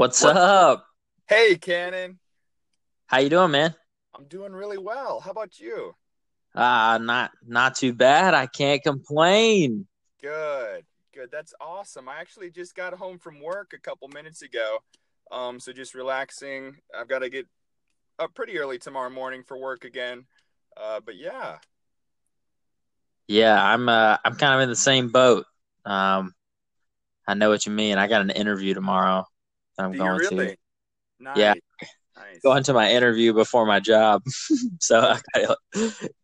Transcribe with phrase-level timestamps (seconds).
[0.00, 0.34] What's What?
[0.34, 0.86] up?
[1.28, 2.18] Hey, Cannon.
[3.04, 3.74] How you doing, man?
[4.14, 5.20] I'm doing really well.
[5.20, 5.94] How about you?
[6.54, 8.32] Uh not not too bad.
[8.32, 9.86] I can't complain.
[10.22, 10.86] Good.
[11.12, 11.30] Good.
[11.30, 12.08] That's awesome.
[12.08, 14.78] I actually just got home from work a couple minutes ago.
[15.30, 16.76] Um, so just relaxing.
[16.98, 17.46] I've got to get
[18.18, 20.24] up pretty early tomorrow morning for work again.
[20.78, 21.58] Uh, but yeah.
[23.28, 25.44] Yeah, I'm uh I'm kind of in the same boat.
[25.84, 26.34] Um
[27.28, 27.98] I know what you mean.
[27.98, 29.26] I got an interview tomorrow
[29.80, 30.46] I'm Do going really?
[30.48, 30.56] to.
[31.20, 31.36] Nice.
[31.36, 31.54] Yeah.
[32.16, 32.40] Nice.
[32.42, 34.22] Going to my interview before my job.
[34.80, 35.56] so I gotta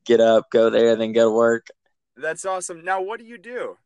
[0.04, 1.66] get up, go there, then go to work.
[2.16, 2.84] That's awesome.
[2.84, 3.76] Now, what do you do?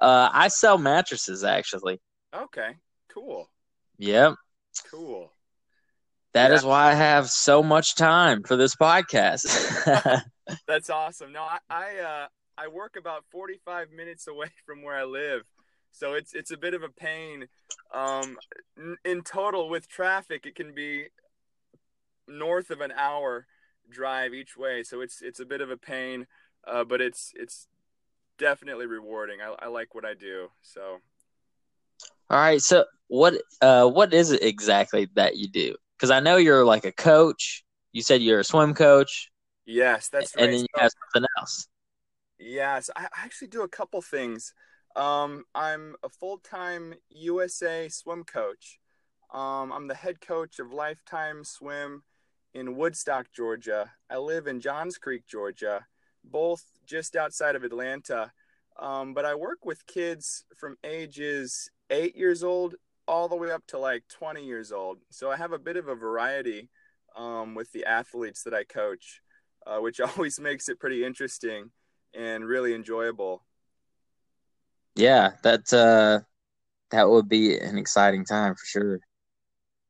[0.00, 2.00] Uh I sell mattresses actually.
[2.34, 2.70] Okay.
[3.08, 3.48] Cool.
[3.98, 4.34] Yep.
[4.90, 5.32] Cool.
[6.32, 6.56] That Yeah.
[6.56, 9.44] is why I have so much time for this podcast.
[10.66, 11.32] That's awesome.
[11.32, 15.42] No, I I, uh, I work about 45 minutes away from where I live,
[15.90, 17.48] so it's it's a bit of a pain.
[17.92, 18.36] Um,
[19.04, 21.06] in, total, with traffic, it can be
[22.28, 23.46] north of an hour
[23.88, 24.82] drive each way.
[24.82, 26.26] So it's it's a bit of a pain,
[26.66, 27.66] uh, but it's it's
[28.38, 29.40] definitely rewarding.
[29.40, 30.48] I, I like what I do.
[30.62, 30.98] So
[32.30, 35.74] All right, so what uh what is it exactly that you do?
[35.96, 37.64] Because I know you're like a coach.
[37.92, 39.30] You said you're a swim coach,
[39.66, 40.44] yes, that's right.
[40.44, 41.66] and then you So- have something else.
[42.38, 44.54] Yes, I I actually do a couple things.
[44.96, 48.78] Um, I'm a full-time USA swim coach.
[49.32, 52.02] Um, I'm the head coach of Lifetime Swim
[52.52, 53.92] in Woodstock, Georgia.
[54.10, 55.86] I live in Johns Creek, Georgia,
[56.24, 58.32] both just outside of Atlanta.
[58.78, 62.74] Um, but I work with kids from ages eight years old
[63.06, 64.98] all the way up to like 20 years old.
[65.10, 66.68] So I have a bit of a variety
[67.16, 69.20] um, with the athletes that I coach,
[69.66, 71.70] uh, which always makes it pretty interesting
[72.14, 73.44] and really enjoyable.
[74.96, 76.20] Yeah, that uh
[76.90, 79.00] that would be an exciting time for sure.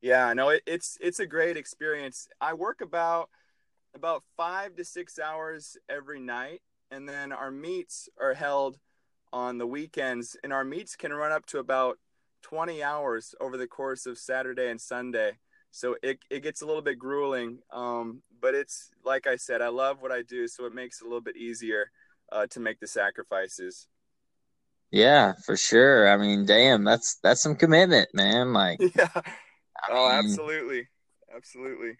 [0.01, 2.27] Yeah, no, it, it's it's a great experience.
[2.39, 3.29] I work about
[3.93, 8.77] about five to six hours every night, and then our meets are held
[9.33, 11.99] on the weekends, and our meets can run up to about
[12.41, 15.37] twenty hours over the course of Saturday and Sunday.
[15.71, 19.69] So it it gets a little bit grueling, um, but it's like I said, I
[19.69, 21.91] love what I do, so it makes it a little bit easier
[22.31, 23.87] uh, to make the sacrifices.
[24.91, 26.07] Yeah, for sure.
[26.09, 28.53] I mean, damn, that's that's some commitment, man.
[28.53, 29.09] Like, Yeah.
[29.15, 30.87] I Oh, mean, absolutely,
[31.35, 31.97] absolutely.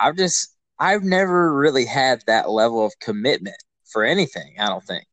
[0.00, 4.56] I've just I've never really had that level of commitment for anything.
[4.58, 5.06] I don't think.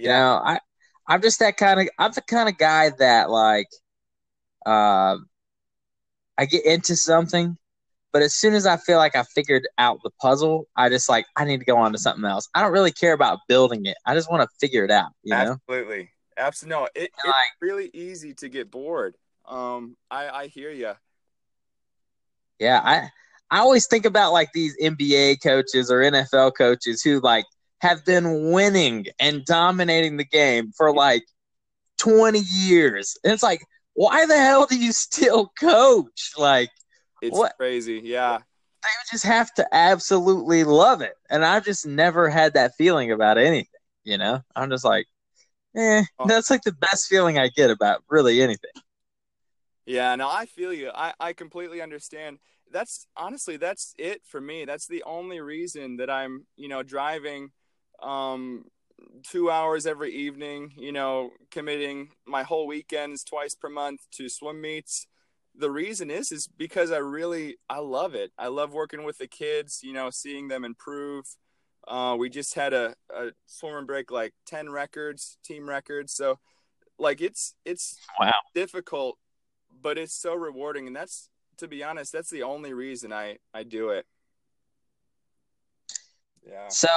[0.00, 0.60] You know, I
[1.06, 3.68] I'm just that kind of I'm the kind of guy that like
[4.66, 5.16] uh
[6.38, 7.58] I get into something,
[8.12, 11.26] but as soon as I feel like I figured out the puzzle, I just like
[11.36, 12.48] I need to go on to something else.
[12.54, 13.96] I don't really care about building it.
[14.06, 15.58] I just want to figure it out, you know?
[15.68, 16.10] Absolutely.
[16.36, 16.76] Absolutely.
[16.78, 19.16] No, it, it's Like- really easy to get bored.
[19.46, 20.92] Um, I, I hear you.
[22.58, 23.10] Yeah, I
[23.50, 27.44] I always think about like these NBA coaches or NFL coaches who like
[27.80, 31.22] have been winning and dominating the game for like
[31.98, 33.16] 20 years.
[33.24, 33.62] And it's like,
[33.94, 36.32] why the hell do you still coach?
[36.36, 36.70] Like
[37.22, 37.56] It's What?
[37.56, 38.00] crazy.
[38.04, 38.38] Yeah.
[38.82, 41.14] they just have to absolutely love it.
[41.30, 43.66] And I've just never had that feeling about anything,
[44.04, 44.42] you know?
[44.54, 45.06] I'm just like,
[45.76, 46.26] eh, Oh.
[46.26, 48.70] that's like the best feeling I get about really anything.
[49.86, 50.14] Yeah.
[50.16, 50.90] No, I feel you.
[50.94, 52.38] I, I completely understand.
[52.70, 54.64] That's honestly, that's it for me.
[54.66, 57.50] That's the only reason that I'm, you know, driving
[58.02, 58.66] um,
[59.26, 64.60] two hours every evening, you know, committing my whole weekends twice per month to swim
[64.60, 65.06] meets.
[65.58, 68.30] The reason is, is because I really, I love it.
[68.38, 71.24] I love working with the kids, you know, seeing them improve.
[71.86, 76.12] Uh, we just had a, a swim break like 10 records, team records.
[76.12, 76.38] So
[76.98, 78.32] like it's, it's Wow.
[78.54, 79.18] difficult,
[79.82, 80.86] but it's so rewarding.
[80.86, 84.06] And that's, to be honest, that's the only reason I, I do it.
[86.48, 86.68] Yeah.
[86.68, 86.88] So,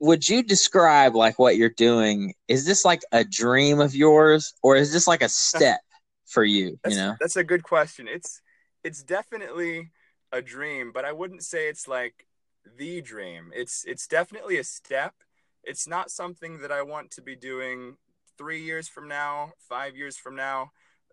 [0.00, 2.34] would you describe like what you're doing?
[2.48, 5.80] Is this like a dream of yours, or is this like a step
[6.34, 6.78] for you?
[6.82, 7.14] That's, You know?
[7.20, 8.08] that's a good question.
[8.08, 8.42] It's
[8.82, 9.90] it's definitely
[10.32, 12.26] a dream, but I wouldn't say it's like
[12.76, 13.52] the dream.
[13.54, 15.14] It's it's definitely a step.
[15.62, 17.96] It's not something that I want to be doing
[18.36, 20.72] 3 years from now, 5 years from now,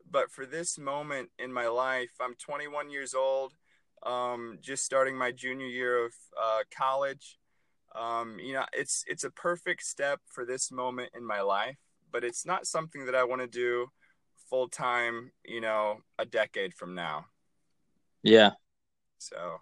[0.10, 3.54] but for this moment in my life, I'm 21 years old,
[4.04, 7.38] um, just starting my junior year of uh, college.
[7.94, 11.78] Um, you know, it's it's a perfect step for this moment in my life,
[12.12, 13.92] but it's not something that I want to do
[14.52, 17.26] full time, you know, a decade from now.
[18.22, 18.52] Yeah.
[19.18, 19.62] So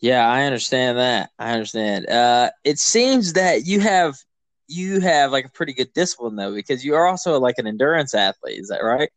[0.00, 1.30] Yeah, I understand that.
[1.38, 2.08] I understand.
[2.08, 4.16] Uh, it seems that you have
[4.68, 8.14] you have like a pretty good discipline though, because you are also like an endurance
[8.14, 8.60] athlete.
[8.60, 9.10] Is that right?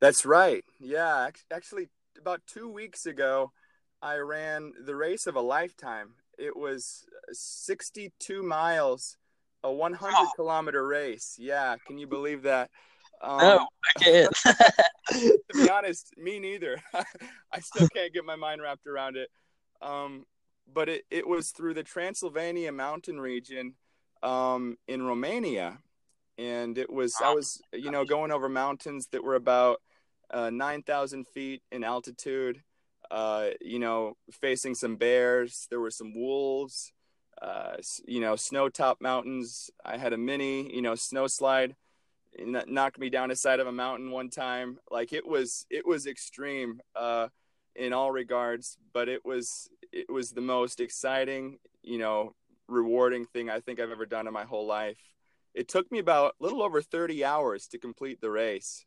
[0.00, 0.64] That's right.
[0.78, 1.88] Yeah, actually,
[2.18, 3.50] about two weeks ago,
[4.00, 6.10] I ran the race of a lifetime.
[6.38, 9.16] It was 62 miles,
[9.64, 10.30] a 100 oh.
[10.36, 11.34] kilometer race.
[11.36, 12.70] Yeah, can you believe that?
[13.20, 14.34] Um, no, I can't.
[15.10, 16.80] to be honest, me neither.
[17.52, 19.28] I still can't get my mind wrapped around it.
[19.82, 20.24] Um,
[20.72, 23.74] but it, it was through the Transylvania mountain region
[24.22, 25.78] um, in Romania.
[26.36, 29.80] And it was, I was, you know, going over mountains that were about
[30.30, 32.62] uh, 9,000 feet in altitude,
[33.10, 35.66] uh, you know, facing some bears.
[35.68, 36.92] There were some wolves,
[37.42, 37.76] uh,
[38.06, 39.70] you know, snow top mountains.
[39.84, 41.74] I had a mini, you know, snow slide
[42.46, 44.78] knocked me down the side of a mountain one time.
[44.90, 47.28] Like it was, it was extreme uh,
[47.74, 52.34] in all regards, but it was, it was the most exciting, you know,
[52.68, 54.98] rewarding thing I think I've ever done in my whole life.
[55.54, 58.84] It took me about a little over 30 hours to complete the race.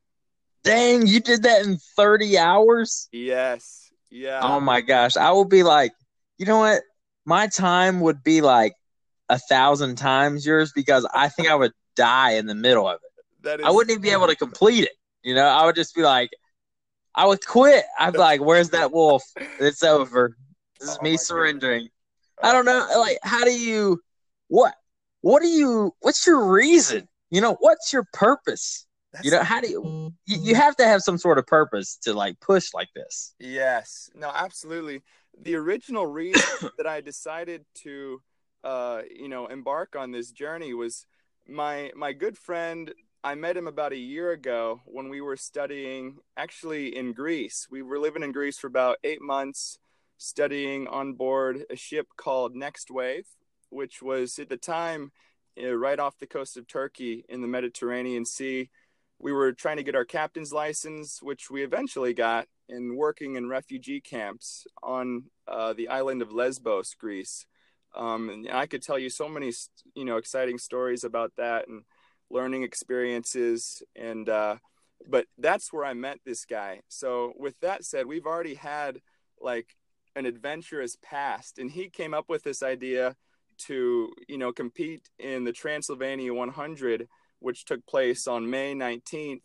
[0.63, 3.09] Dang, you did that in 30 hours?
[3.11, 3.91] Yes.
[4.09, 4.39] Yeah.
[4.43, 5.17] Oh my gosh.
[5.17, 5.91] I will be like,
[6.37, 6.81] you know what?
[7.25, 8.73] My time would be like
[9.29, 13.10] a thousand times yours because I think I would die in the middle of it.
[13.43, 14.91] That is, I wouldn't even be able to complete it.
[15.23, 16.31] You know, I would just be like,
[17.13, 17.85] I would quit.
[17.99, 19.23] I'd be like, "Where's that wolf?
[19.59, 20.35] It's over.
[20.79, 21.89] This is oh me surrendering."
[22.41, 22.49] God.
[22.49, 22.87] I don't know.
[22.99, 23.99] Like, how do you?
[24.47, 24.73] What?
[25.21, 25.93] What do you?
[25.99, 27.07] What's your reason?
[27.29, 28.85] You know, what's your purpose?
[29.13, 30.37] That's you know, how do you, you?
[30.41, 33.33] You have to have some sort of purpose to like push like this.
[33.39, 34.09] Yes.
[34.15, 34.31] No.
[34.33, 35.01] Absolutely.
[35.39, 38.21] The original reason that I decided to,
[38.63, 41.05] uh, you know, embark on this journey was
[41.47, 42.93] my my good friend
[43.23, 47.67] I met him about a year ago when we were studying actually in Greece.
[47.69, 49.77] We were living in Greece for about eight months,
[50.17, 53.27] studying on board a ship called Next Wave,
[53.69, 55.11] which was at the time
[55.61, 58.71] uh, right off the coast of Turkey in the Mediterranean Sea.
[59.19, 63.49] We were trying to get our captain's license, which we eventually got, and working in
[63.49, 67.45] refugee camps on uh, the island of Lesbos, Greece.
[67.95, 69.51] Um, and I could tell you so many,
[69.93, 71.67] you know, exciting stories about that.
[71.67, 71.83] And
[72.31, 74.55] learning experiences and uh,
[75.07, 76.81] but that's where i met this guy.
[76.87, 79.01] So with that said we've already had
[79.39, 79.75] like
[80.15, 83.15] an adventurous past and he came up with this idea
[83.57, 87.07] to you know compete in the transylvania 100
[87.39, 89.41] which took place on may 19th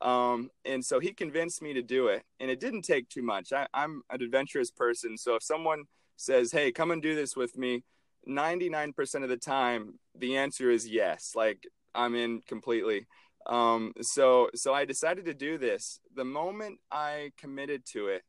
[0.00, 3.52] um, and so he convinced me to do it and it didn't take too much.
[3.52, 5.84] I, i'm an adventurous person so if someone
[6.16, 7.82] says hey come and do this with me
[8.26, 11.32] 99% of the time the answer is yes.
[11.34, 11.66] Like
[11.98, 13.06] I'm in completely.
[13.46, 16.00] Um, so so I decided to do this.
[16.14, 18.22] The moment I committed to it,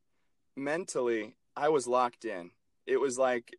[0.55, 2.51] mentally, I was locked in.
[2.87, 3.51] It was like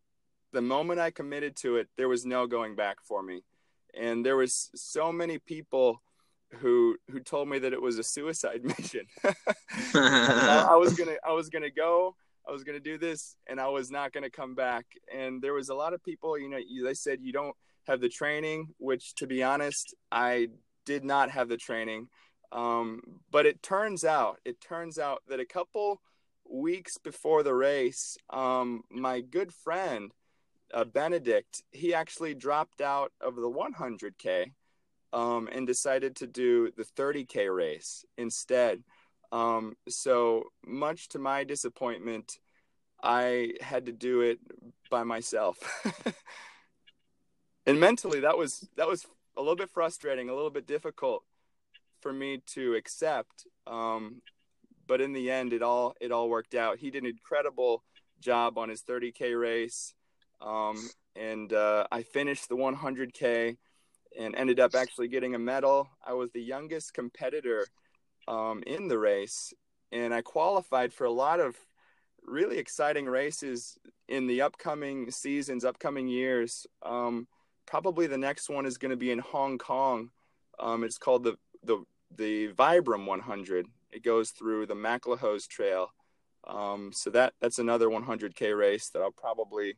[0.51, 3.43] the moment I committed to it, there was no going back for me.
[3.97, 6.01] And there was so many people
[6.59, 9.05] who who told me that it was a suicide mission.
[9.93, 12.15] I was gonna I was gonna go.
[12.47, 14.85] I was gonna do this, and I was not gonna come back.
[15.15, 16.37] And there was a lot of people.
[16.37, 17.55] You know, they said you don't
[17.87, 20.47] have the training, which to be honest, I
[20.85, 22.07] did not have the training.
[22.51, 23.01] Um,
[23.31, 26.01] but it turns out, it turns out that a couple
[26.49, 30.11] weeks before the race, um, my good friend
[30.73, 34.51] uh, Benedict, he actually dropped out of the 100k
[35.13, 38.83] um, and decided to do the 30k race instead.
[39.31, 42.37] Um, so much to my disappointment,
[43.01, 44.39] I had to do it
[44.89, 45.57] by myself.
[47.65, 49.05] and mentally that was that was
[49.37, 51.23] a little bit frustrating a little bit difficult
[52.01, 54.21] for me to accept um,
[54.87, 56.77] but in the end it all it all worked out.
[56.77, 57.83] He did an incredible
[58.19, 59.93] job on his 30k race
[60.41, 60.77] um,
[61.15, 63.57] and uh, i finished the 100k
[64.19, 65.87] and ended up actually getting a medal.
[66.05, 67.65] I was the youngest competitor
[68.27, 69.53] um, in the race
[69.93, 71.55] and i qualified for a lot of
[72.23, 73.77] really exciting races
[74.07, 76.67] in the upcoming seasons upcoming years.
[76.83, 77.27] Um,
[77.65, 80.09] probably the next one is going to be in Hong Kong.
[80.59, 81.83] Um, it's called the the
[82.15, 83.67] the Vibram 100.
[83.91, 85.91] It goes through the MacLehose Trail.
[86.47, 89.77] Um, so that that's another 100k race that I'll probably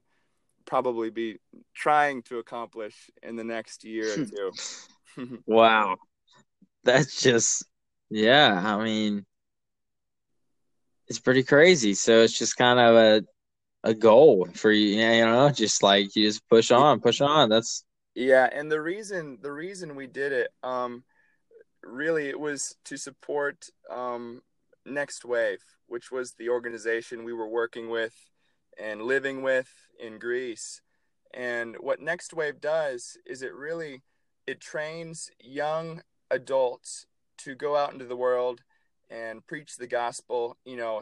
[0.66, 1.40] probably be
[1.74, 5.40] trying to accomplish in the next year or two.
[5.46, 5.98] wow,
[6.84, 7.66] that's just
[8.10, 8.62] yeah.
[8.64, 9.26] I mean,
[11.08, 11.94] it's pretty crazy.
[11.94, 13.24] So it's just kind of a
[13.84, 15.02] a goal for you.
[15.02, 17.50] You know, just like you just push on, push on.
[17.50, 17.86] That's
[18.16, 18.50] yeah.
[18.52, 21.04] And the reason the reason we did it, um,
[21.84, 24.42] really, it was to support um,
[24.86, 28.16] Next Wave, which was the organization we were working with
[28.80, 30.82] and living with in Greece.
[31.34, 34.02] And what Next Wave does is it really
[34.46, 37.06] it trains young adults
[37.40, 38.62] to go out into the world
[39.10, 40.58] and preach the gospel.
[40.66, 41.02] You know,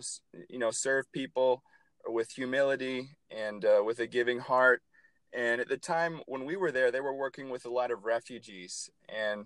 [0.50, 1.64] you know, serve people
[2.08, 4.82] with humility and uh, with a giving heart.
[5.34, 8.04] And at the time when we were there, they were working with a lot of
[8.04, 8.90] refugees.
[9.08, 9.46] And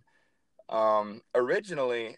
[0.69, 2.17] um, originally,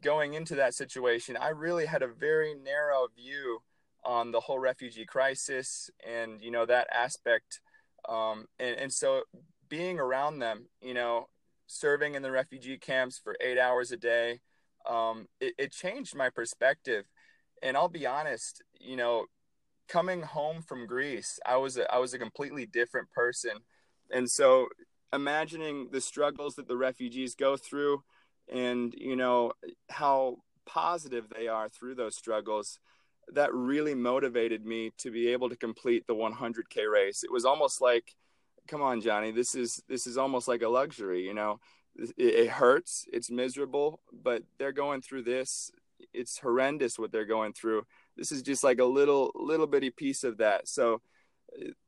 [0.00, 3.60] going into that situation, I really had a very narrow view
[4.04, 7.60] on the whole refugee crisis and you know that aspect.
[8.08, 9.22] Um, and, and so
[9.68, 11.28] being around them, you know,
[11.66, 14.40] serving in the refugee camps for eight hours a day,
[14.88, 17.04] um, it, it changed my perspective.
[17.62, 19.26] And I'll be honest, you know,
[19.88, 23.52] coming home from Greece, I was a, I was a completely different person.
[24.10, 24.68] And so
[25.12, 28.02] imagining the struggles that the refugees go through
[28.52, 29.52] and you know
[29.90, 32.78] how positive they are through those struggles
[33.32, 37.22] that really motivated me to be able to complete the 100k race.
[37.22, 38.14] It was almost like
[38.66, 41.58] come on johnny this is this is almost like a luxury you know?
[41.96, 45.70] It, it hurts it's miserable but they're going through this.
[46.12, 47.86] It's horrendous what they're going through
[48.18, 50.68] this is just like a little little bitty piece of that.
[50.68, 51.00] So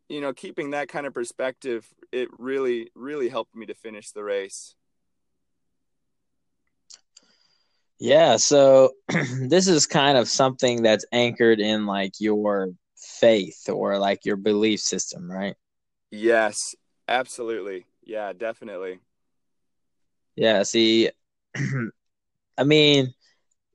[0.09, 4.23] you know keeping that kind of perspective it really really helped me to finish the
[4.23, 4.75] race.
[7.99, 8.93] Yeah so
[9.49, 14.81] this is kind of something that's anchored in like your faith or like your belief
[14.81, 15.57] system right?
[16.11, 16.75] Yes
[17.09, 17.87] absolutely.
[18.05, 19.01] Yeah definitely.
[20.37, 21.11] Yeah see
[22.59, 23.13] i mean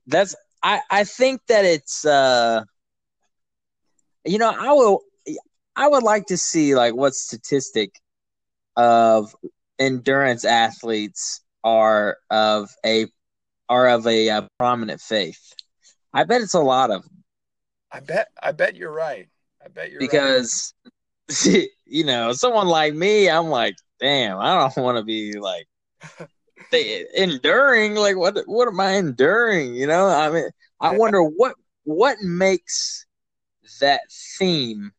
[0.06, 2.64] that's I I think that it's uh
[4.24, 5.02] you know I will
[5.76, 8.00] I would like to see like what statistic
[8.76, 9.34] of
[9.78, 13.06] endurance athletes are of a
[13.68, 15.52] are of a, a uh, prominent faith.
[16.14, 17.24] I bet it's a lot of them.
[17.90, 19.28] I bet I bet you're right.
[19.64, 20.72] I bet you're because
[21.46, 21.68] right.
[21.84, 25.66] you know someone like me, I'm like, damn, I don't want to be like
[26.70, 30.06] they enduring like what what am i enduring you know?
[30.06, 31.54] I mean i wonder what
[31.84, 33.06] what makes
[33.80, 34.00] that
[34.38, 34.92] theme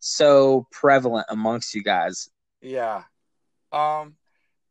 [0.00, 2.30] so prevalent amongst you guys?
[2.60, 3.02] Yeah.
[3.72, 4.16] Um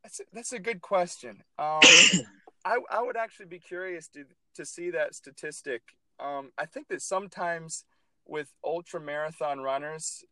[0.04, 1.44] that's a, that's a good question.
[1.60, 1.82] Um
[2.66, 5.82] i i would actually be curious to to see that statistic.
[6.20, 7.86] Um i think that sometimes
[8.26, 10.24] with ultra marathon runners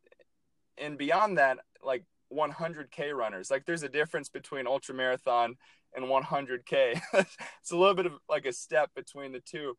[0.78, 3.52] and beyond that like 100k runners.
[3.52, 5.56] Like there's a difference between ultra marathon
[5.96, 7.02] and 100k.
[7.14, 9.78] it's a little bit of like a step between the two.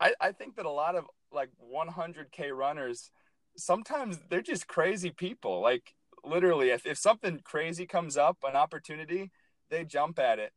[0.00, 3.10] I, I think that a lot of like 100k runners
[3.56, 5.60] sometimes they're just crazy people.
[5.60, 9.30] Like literally, if, if something crazy comes up, an opportunity,
[9.70, 10.52] they jump at it.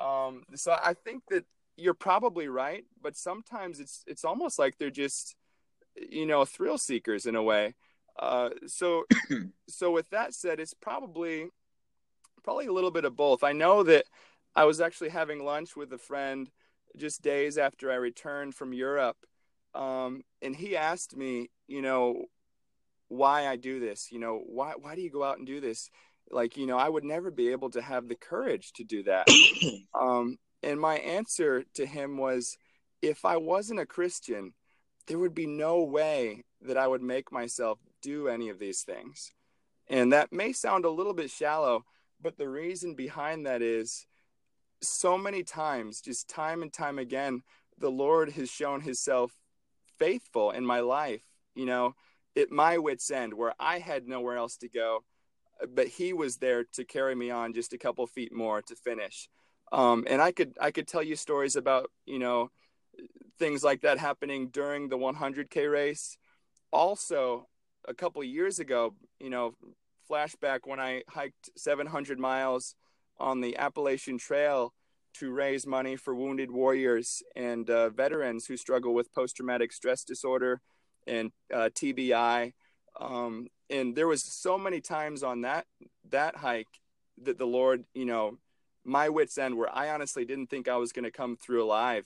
[0.00, 1.44] Um, so I think that
[1.76, 5.34] you're probably right, but sometimes it's it's almost like they're just
[5.96, 7.74] you know thrill seekers in a way.
[8.18, 9.04] Uh, so,
[9.68, 11.48] so with that said, it's probably
[12.42, 13.42] probably a little bit of both.
[13.42, 14.04] I know that
[14.54, 16.48] I was actually having lunch with a friend
[16.96, 19.16] just days after I returned from Europe,
[19.74, 22.24] um, and he asked me, you know,
[23.08, 24.10] why I do this.
[24.10, 25.90] You know, why why do you go out and do this?
[26.30, 29.28] Like, you know, I would never be able to have the courage to do that.
[29.94, 32.56] um, and my answer to him was,
[33.00, 34.52] if I wasn't a Christian,
[35.06, 39.32] there would be no way that I would make myself do any of these things.
[39.88, 41.84] And that may sound a little bit shallow,
[42.20, 44.06] but the reason behind that is
[44.80, 47.42] so many times, just time and time again,
[47.78, 49.32] the Lord has shown himself
[49.98, 51.94] faithful in my life, you know,
[52.36, 55.04] at my wits' end where I had nowhere else to go,
[55.74, 59.28] but he was there to carry me on just a couple feet more to finish.
[59.72, 62.50] Um, and I could I could tell you stories about, you know,
[63.38, 66.18] things like that happening during the 100K race.
[66.72, 67.48] Also,
[67.86, 69.54] a couple years ago, you know,
[70.10, 72.74] flashback when I hiked 700 miles
[73.18, 74.72] on the Appalachian Trail
[75.14, 80.04] to raise money for wounded warriors and uh, veterans who struggle with post traumatic stress
[80.04, 80.60] disorder
[81.06, 82.52] and uh, TBI.
[83.00, 85.66] Um, and there was so many times on that
[86.10, 86.68] that hike
[87.22, 88.38] that the Lord, you know,
[88.84, 92.04] my wits end where I honestly didn't think I was going to come through alive,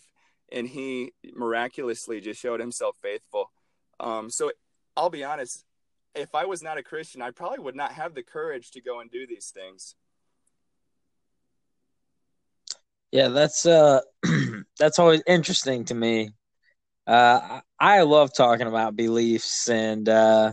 [0.50, 3.50] and He miraculously just showed Himself faithful.
[3.98, 4.52] Um, so
[4.96, 5.64] I'll be honest,
[6.14, 9.00] if I was not a Christian, I probably would not have the courage to go
[9.00, 9.94] and do these things.
[13.12, 14.00] Yeah, that's uh
[14.78, 16.30] that's always interesting to me.
[17.06, 20.52] Uh I love talking about beliefs and uh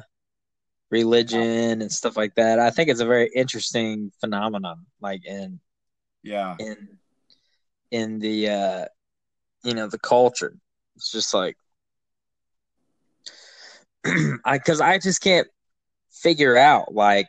[0.89, 2.59] religion and stuff like that.
[2.59, 5.59] I think it's a very interesting phenomenon like in
[6.23, 6.97] yeah, in
[7.91, 8.85] in the uh
[9.63, 10.55] you know, the culture.
[10.95, 11.57] It's just like
[14.45, 15.47] I because I just can't
[16.11, 17.27] figure out like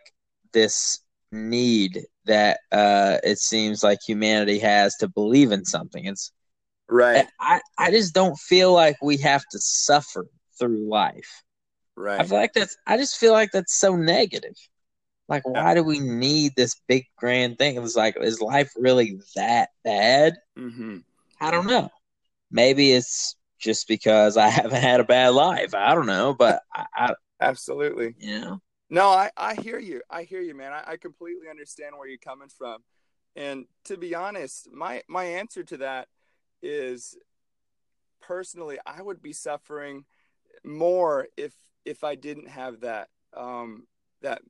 [0.53, 6.05] this need that uh, it seems like humanity has to believe in something.
[6.07, 6.33] It's
[6.89, 7.27] Right.
[7.39, 10.27] I, I just don't feel like we have to suffer
[10.59, 11.43] through life.
[11.97, 12.21] Right.
[12.21, 14.55] I feel like that's I just feel like that's so negative.
[15.29, 17.77] Like why do we need this big grand thing?
[17.77, 20.37] It's like is life really that bad?
[20.59, 20.99] Mm-hmm.
[21.41, 21.91] I don't know.
[22.51, 25.75] Maybe it's just because I haven't had a bad life.
[25.75, 28.15] I don't know, but I, I Absolutely.
[28.19, 28.61] you know.
[28.91, 30.01] No, I, I hear you.
[30.09, 30.73] I hear you, man.
[30.73, 32.79] I, I completely understand where you're coming from.
[33.37, 36.09] And to be honest, my, my answer to that
[36.63, 37.17] is
[38.21, 40.05] personally, I would be suffering
[40.65, 41.53] more if
[41.85, 43.87] if I didn't have that um,
[44.23, 44.43] that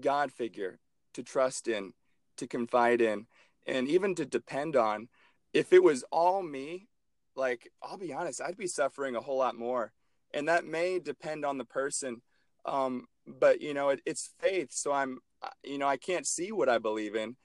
[0.00, 0.78] God figure
[1.14, 1.92] to trust in,
[2.36, 3.26] to confide in,
[3.66, 5.08] and even to depend on.
[5.52, 6.88] If it was all me,
[7.36, 9.92] like I'll be honest, I'd be suffering a whole lot more,
[10.32, 12.22] and that may depend on the person.
[12.64, 15.18] Um, but you know, it, it's faith, so I'm,
[15.62, 17.36] you know, I can't see what I believe in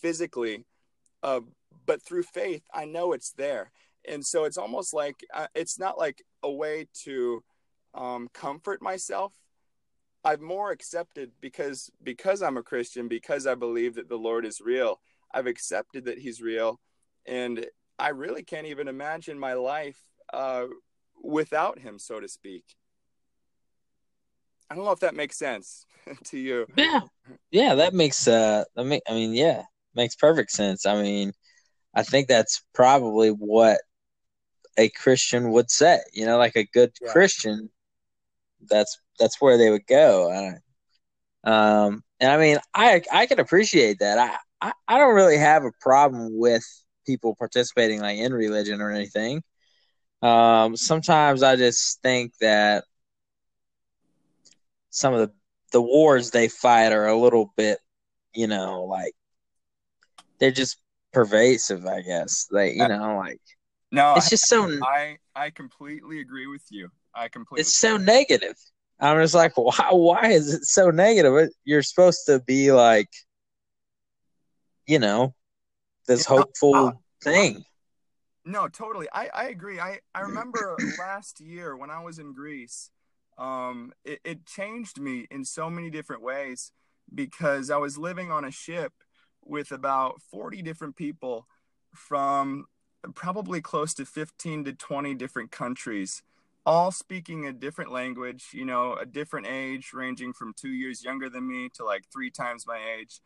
[0.00, 0.64] physically,
[1.22, 1.40] uh,
[1.86, 3.72] but through faith, I know it's there,
[4.06, 7.42] and so it's almost like uh, it's not like a way to
[7.94, 9.32] um, comfort myself.
[10.24, 14.60] I've more accepted because because I'm a Christian, because I believe that the Lord is
[14.60, 15.00] real.
[15.32, 16.80] I've accepted that He's real,
[17.26, 17.66] and
[17.98, 19.98] I really can't even imagine my life
[20.32, 20.66] uh,
[21.22, 22.64] without Him, so to speak.
[24.70, 25.86] I don't know if that makes sense
[26.24, 26.66] to you.
[26.76, 27.00] Yeah,
[27.50, 29.62] yeah, that makes uh, that make, I mean, yeah,
[29.94, 30.86] makes perfect sense.
[30.86, 31.32] I mean,
[31.94, 33.80] I think that's probably what
[34.78, 36.00] a Christian would say.
[36.12, 37.12] You know, like a good Yeah.
[37.12, 37.70] Christian,
[38.70, 40.30] that's that's where they would go.
[40.32, 40.58] I,
[41.44, 44.18] um, and I mean, I I can appreciate that.
[44.18, 44.36] I,
[44.68, 46.64] I I don't really have a problem with
[47.08, 49.42] people participating like in religion or anything.
[50.20, 52.84] Um, sometimes I just think that
[54.90, 55.32] some of the
[55.72, 57.78] the wars they fight are a little bit,
[58.34, 59.12] you know, like
[60.38, 60.78] they're just
[61.12, 61.86] pervasive.
[61.86, 63.40] I guess they, you know, like
[63.90, 66.90] No, it's just so I I completely agree with you.
[67.14, 67.62] I completely.
[67.62, 68.56] it's so negative.
[69.00, 69.88] I'm just like, why?
[69.92, 71.50] Why is it so negative?
[71.64, 73.08] You're supposed to be like,
[74.86, 75.34] you know,
[76.08, 76.92] this Yeah, hopeful uh,
[77.22, 77.64] thing.
[78.44, 79.06] No, totally.
[79.12, 79.78] I, I agree.
[79.78, 82.90] I, I remember last year when I was in Greece,
[83.36, 86.72] um, it, it changed me in so many different ways
[87.14, 88.92] because I was living on a ship
[89.44, 91.46] with about 40 different people
[91.94, 92.66] from
[93.14, 96.22] probably close to 15 to 20 different countries,
[96.66, 101.28] all speaking a different language, you know, a different age, ranging from two years younger
[101.28, 103.20] than me to like three times my age,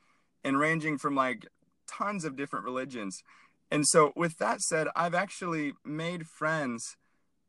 [0.44, 1.46] and ranging from like
[1.96, 3.22] tons of different religions.
[3.70, 6.96] And so, with that said, I've actually made friends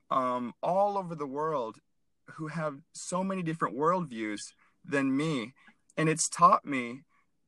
[0.10, 1.78] um, all over the world
[2.36, 4.40] who have so many different worldviews
[4.86, 5.54] than me.
[5.98, 7.02] And it's taught me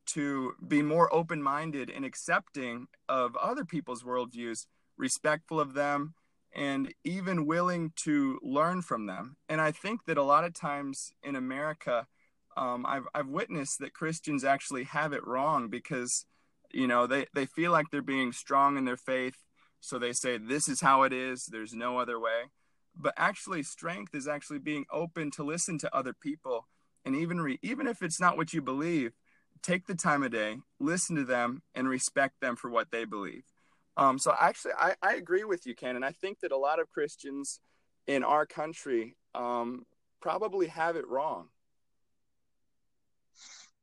[0.08, 4.66] to be more open minded and accepting of other people's worldviews,
[4.98, 6.14] respectful of them,
[6.54, 9.36] and even willing to learn from them.
[9.50, 12.08] And I think that a lot of times in America,
[12.56, 16.26] um, I've, I've witnessed that Christians actually have it wrong because
[16.72, 19.36] you know they, they feel like they're being strong in their faith
[19.86, 21.46] so they say this is how it is.
[21.46, 22.46] There's no other way.
[22.96, 26.68] But actually strength is actually being open to listen to other people
[27.06, 29.12] and even re- even if it's not what you believe
[29.62, 33.44] take the time of day listen to them and respect them for what they believe.
[33.96, 36.80] Um, so actually I, I agree with you ken and i think that a lot
[36.80, 37.62] of christians
[38.08, 39.86] in our country um,
[40.22, 41.48] probably have it wrong.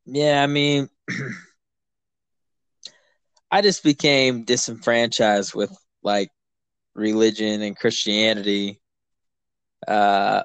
[0.05, 0.89] Yeah, I mean,
[3.53, 6.31] I just became disenfranchised with like
[6.95, 8.81] religion and Christianity.
[9.87, 10.43] Uh,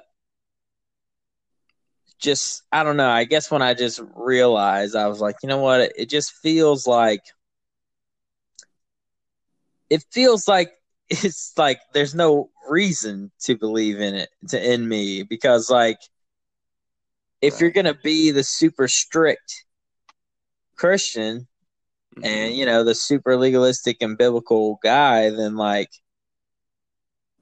[2.20, 3.10] just I don't know.
[3.10, 5.92] I guess when I just realized, I was like, you know what?
[5.96, 7.22] It just feels like
[9.90, 10.72] it feels like
[11.10, 15.98] it's like there's no reason to believe in it to in me because like
[17.42, 17.60] if Right.
[17.60, 19.64] you're gonna be the super strict
[20.76, 21.48] Christian
[22.24, 25.90] and you know the super legalistic and biblical guy, then like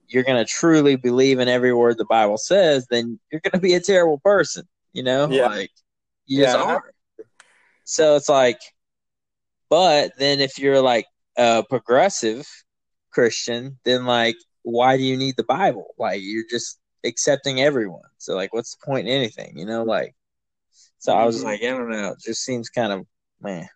[0.08, 3.80] you're gonna truly believe in every word the Bible says, then you're gonna be a
[3.80, 4.66] terrible person.
[4.92, 5.48] You know, Yeah.
[5.48, 5.70] like
[6.26, 6.92] you just are.
[7.84, 8.60] So it's like,
[9.68, 12.46] but then if you're like a progressive
[13.10, 15.94] Christian, then like why do you need the Bible?
[15.98, 18.02] Like you're just accepting everyone.
[18.18, 19.58] So like, what's the point in anything?
[19.58, 20.14] You know, like.
[20.98, 21.44] So I was Mhm.
[21.44, 22.12] like, I don't know.
[22.12, 23.06] It just seems kind of
[23.40, 23.68] man.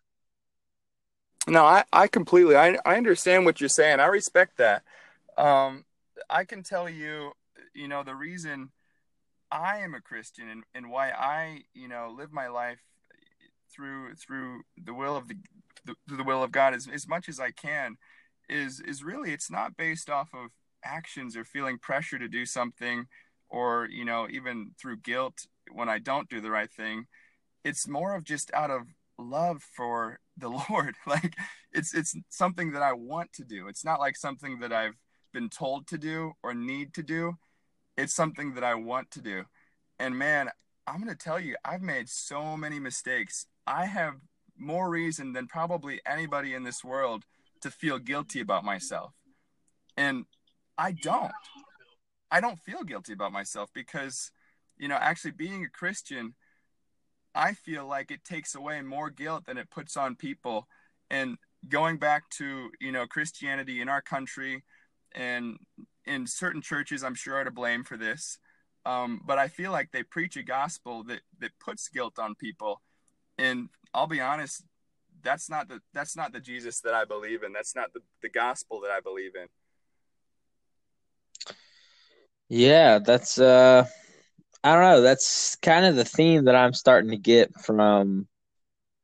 [1.51, 3.99] No, I, I completely I, I understand what you're saying.
[3.99, 4.85] I respect that.
[5.37, 5.85] Um,
[6.29, 7.33] I can tell you,
[7.75, 8.71] you know, the reason
[9.51, 12.79] I am a Christian and, and why I, you know, live my life
[13.75, 15.35] through through the will of the
[15.85, 17.97] the, the will of God as, as much as I can
[18.49, 20.51] is is really it's not based off of
[20.85, 23.07] actions or feeling pressure to do something
[23.49, 27.07] or you know even through guilt when I don't do the right thing.
[27.65, 28.83] It's more of just out of
[29.21, 30.97] love for the Lord.
[31.07, 31.35] Like
[31.73, 33.69] it's it's something that I want to do.
[33.69, 34.97] It's not like something that I've
[35.33, 37.35] been told to do or need to do.
[37.97, 39.45] It's something that I want to do.
[39.99, 40.49] And man,
[40.87, 43.47] I'm going to tell you, I've made so many mistakes.
[43.67, 44.15] I have
[44.59, 47.25] more reason than probably anybody in this world
[47.63, 49.13] to feel guilty about myself.
[49.97, 50.25] And
[50.77, 51.33] I don't.
[52.31, 54.31] I don't feel guilty about myself because,
[54.79, 56.35] you know, actually being a Christian,
[57.35, 60.67] I feel like it takes away more guilt than it puts on people.
[61.11, 61.37] And
[61.69, 64.65] going back to, you know, Christianity in our country
[65.13, 65.57] and
[66.07, 68.39] in certain churches, I'm sure are to blame for this.
[68.87, 72.81] Um, but I feel like they preach a gospel that, that puts guilt on people.
[73.39, 74.65] And I'll be honest,
[75.23, 77.53] that's not the that's not the Jesus that I believe in.
[77.53, 79.47] That's not the, the gospel that I believe in.
[82.49, 83.87] Yeah, that's uh
[84.63, 88.27] I don't know, that's kind of the theme that I'm starting to get from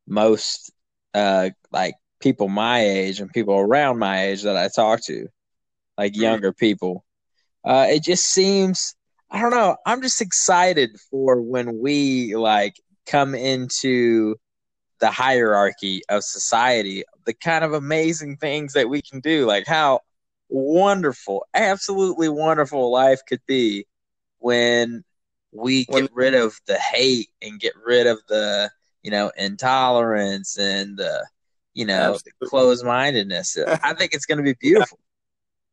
[0.06, 0.72] most
[1.14, 5.28] uh like people my age and people around my age that I talk to,
[5.98, 7.04] like younger people.
[7.64, 8.94] Uh it just seems
[9.30, 14.36] I don't know, I'm just excited for when we like come into
[15.00, 20.00] the hierarchy of society, the kind of amazing things that we can do, like how
[20.48, 23.86] wonderful, absolutely wonderful life could be
[24.38, 25.04] when
[25.56, 28.70] we get rid of the hate and get rid of the,
[29.02, 31.26] you know, intolerance and the,
[31.74, 33.56] you know, closed mindedness.
[33.82, 34.98] I think it's going to be beautiful.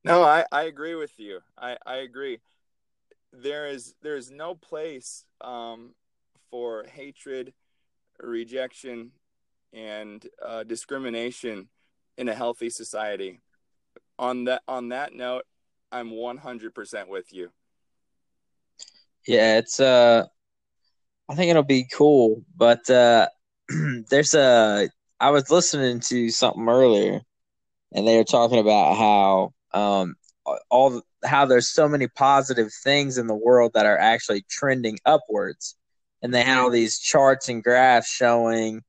[0.04, 1.40] No, I, I agree with you.
[1.58, 2.40] I, I agree.
[3.32, 5.96] There is there is no place um,
[6.52, 7.54] for hatred
[8.20, 9.12] rejection,
[9.74, 11.68] and uh, discrimination
[12.18, 13.42] in a healthy society.
[14.20, 15.46] On that on that note,
[15.92, 17.50] I'm 100% with you.
[19.28, 20.26] Yeah, it's uh
[21.30, 23.28] I think it'll be cool, but uh
[24.10, 27.22] there's a I was listening to something earlier
[27.94, 30.16] and they were talking about how um
[30.70, 35.76] all how there's so many positive things in the world that are actually trending upwards
[36.22, 38.82] and they had all these charts and graphs showing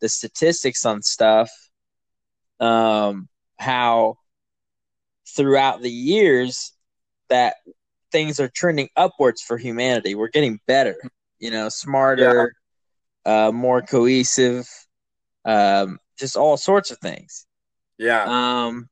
[0.00, 1.50] the statistics on stuff
[2.60, 3.28] um,
[3.58, 4.16] how
[5.28, 6.72] throughout the years
[7.28, 7.56] that
[8.12, 10.96] things are trending upwards for humanity we're getting better
[11.38, 12.54] you know smarter
[13.26, 13.46] yeah.
[13.48, 14.68] uh, more cohesive
[15.44, 17.46] um, just all sorts of things
[17.98, 18.88] yeah um,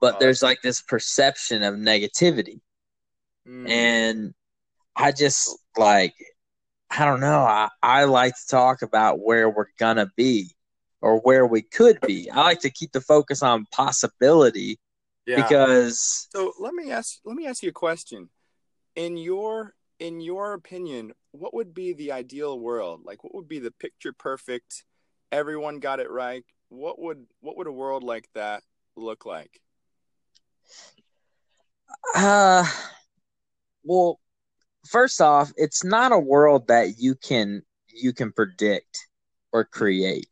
[0.00, 2.60] but oh, there's like this perception of negativity
[3.46, 3.68] mm.
[3.68, 4.32] and
[4.96, 6.14] i just like
[6.96, 7.40] I don't know.
[7.40, 10.54] I, I like to talk about where we're gonna be
[11.00, 12.30] or where we could be.
[12.30, 14.78] I like to keep the focus on possibility
[15.26, 15.46] yeah.
[15.46, 18.30] because So let me ask let me ask you a question.
[18.96, 23.02] In your in your opinion, what would be the ideal world?
[23.04, 24.84] Like what would be the picture perfect
[25.34, 26.44] everyone got it right?
[26.68, 28.62] What would what would a world like that
[28.96, 29.60] look like?
[32.14, 32.64] Uh
[33.82, 34.20] well
[34.86, 39.06] first off, it's not a world that you can you can predict
[39.52, 40.28] or create.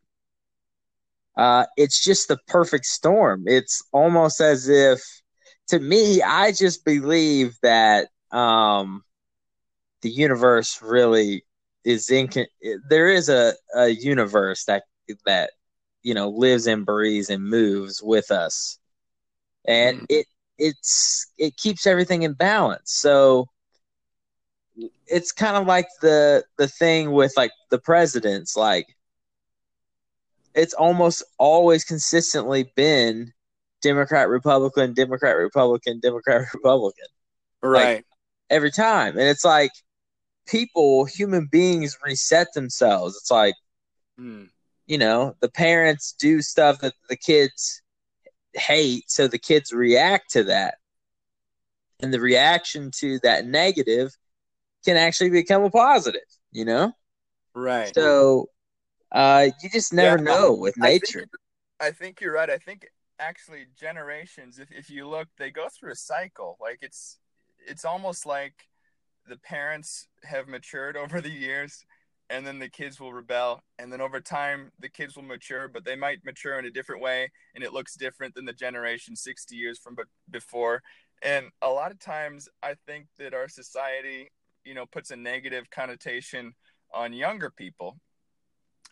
[1.37, 3.45] Uh, it's just the perfect storm.
[3.47, 5.01] It's almost as if,
[5.69, 9.03] to me, I just believe that um,
[10.03, 11.45] the universe really
[11.85, 12.29] is in.
[12.89, 14.85] There is a, a universe that
[15.25, 15.51] that
[16.03, 18.79] you know lives and breathes and moves with us,
[19.67, 20.07] and mm.
[20.09, 20.27] it
[20.59, 22.93] it's it keeps everything in balance.
[22.93, 23.49] So
[25.07, 28.87] it's kind of like the the thing with like the presidents like
[30.55, 33.33] it's almost always consistently been
[33.83, 37.07] democrat republican democrat republican democrat republican
[37.63, 38.07] right like,
[38.51, 39.71] every time and it's like
[40.47, 43.55] people human beings reset themselves it's like
[44.19, 44.49] mm.
[44.87, 47.83] you know the parents do stuff that the kids
[48.55, 50.75] hate so the kids react to that
[52.03, 54.15] and the reaction to that negative
[54.85, 56.93] can actually become a positive, you know?
[57.55, 57.95] Right.
[57.95, 58.49] So
[59.13, 61.21] uh, you just never yeah, know with I nature.
[61.21, 61.31] Think,
[61.81, 62.51] I think you're right.
[62.51, 62.87] I think
[63.19, 66.57] actually generations, if, if you look, they go through a cycle.
[66.61, 67.19] Like it's
[67.67, 68.55] it's almost like
[69.29, 71.85] the parents have matured over the years
[72.31, 75.85] and then the kids will rebel and then over time the kids will mature but
[75.85, 79.55] they might mature in a different way and it looks different than the generation 60
[79.55, 79.97] years from
[80.31, 80.83] before
[81.23, 84.29] and a lot of times i think that our society
[84.65, 86.55] you know puts a negative connotation
[86.95, 87.99] on younger people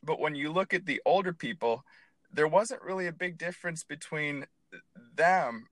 [0.02, 1.84] but when you look at the older people
[2.32, 4.46] there wasn't really a big difference between
[5.14, 5.66] them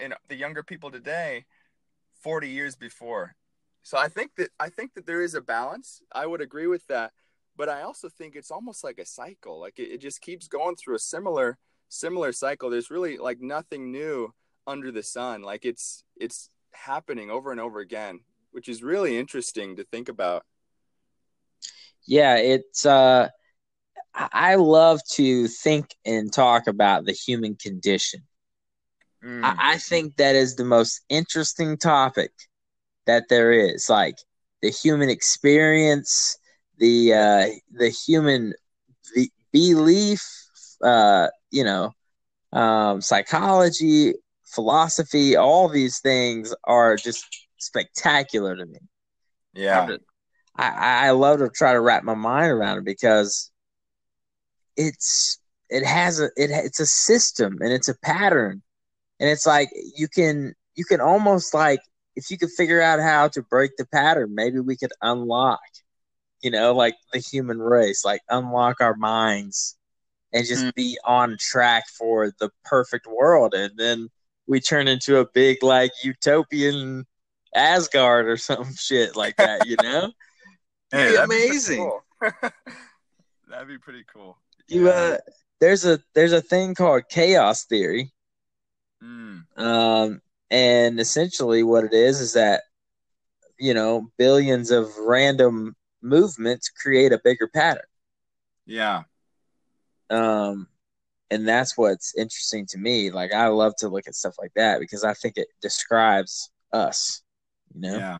[0.00, 1.44] and the younger people today
[2.22, 3.34] 40 years before.
[3.82, 6.02] So I think that I think that there is a balance.
[6.12, 7.12] I would agree with that,
[7.56, 9.60] but I also think it's almost like a cycle.
[9.60, 11.58] Like it, it just keeps going through a similar
[11.88, 12.70] similar cycle.
[12.70, 14.32] There's really like nothing new
[14.66, 15.42] under the sun.
[15.42, 18.20] Like it's it's happening over and over again,
[18.52, 20.44] which is really interesting to think about.
[22.06, 23.30] Yeah, it's uh
[24.14, 28.20] I love to think and talk about the human condition.
[29.24, 29.44] Mm.
[29.44, 32.32] I, I think that is the most interesting topic
[33.06, 33.88] that there is.
[33.88, 34.16] Like
[34.60, 36.36] the human experience,
[36.78, 38.54] the uh, the human
[39.14, 40.22] the belief,
[40.82, 41.92] uh, you know,
[42.52, 47.24] um, psychology, philosophy, all these things are just
[47.58, 48.78] spectacular to me.
[49.54, 49.96] Yeah.
[50.56, 53.51] I, I love to try to wrap my mind around it because
[54.76, 55.38] it's
[55.70, 58.62] it has a it it's a system and it's a pattern.
[59.20, 61.80] And it's like you can you can almost like
[62.16, 65.60] if you could figure out how to break the pattern maybe we could unlock
[66.42, 69.76] you know like the human race like unlock our minds
[70.32, 70.74] and just mm.
[70.74, 73.54] be on track for the perfect world.
[73.54, 74.08] And then
[74.46, 77.06] we turn into a big like utopian
[77.54, 80.12] asgard or some shit like that you know?
[80.90, 81.84] Hey, amazing
[82.20, 82.40] be cool.
[83.48, 84.36] that'd be pretty cool
[84.68, 85.18] you uh
[85.60, 88.12] there's a there's a thing called chaos theory
[89.02, 89.44] Mm.
[89.56, 92.62] Um, and essentially, what it is is that
[93.58, 97.84] you know billions of random movements create a bigger pattern.
[98.66, 99.02] Yeah.
[100.10, 100.68] Um,
[101.30, 103.10] and that's what's interesting to me.
[103.10, 107.22] Like I love to look at stuff like that because I think it describes us.
[107.74, 107.96] You know.
[107.96, 108.18] Yeah.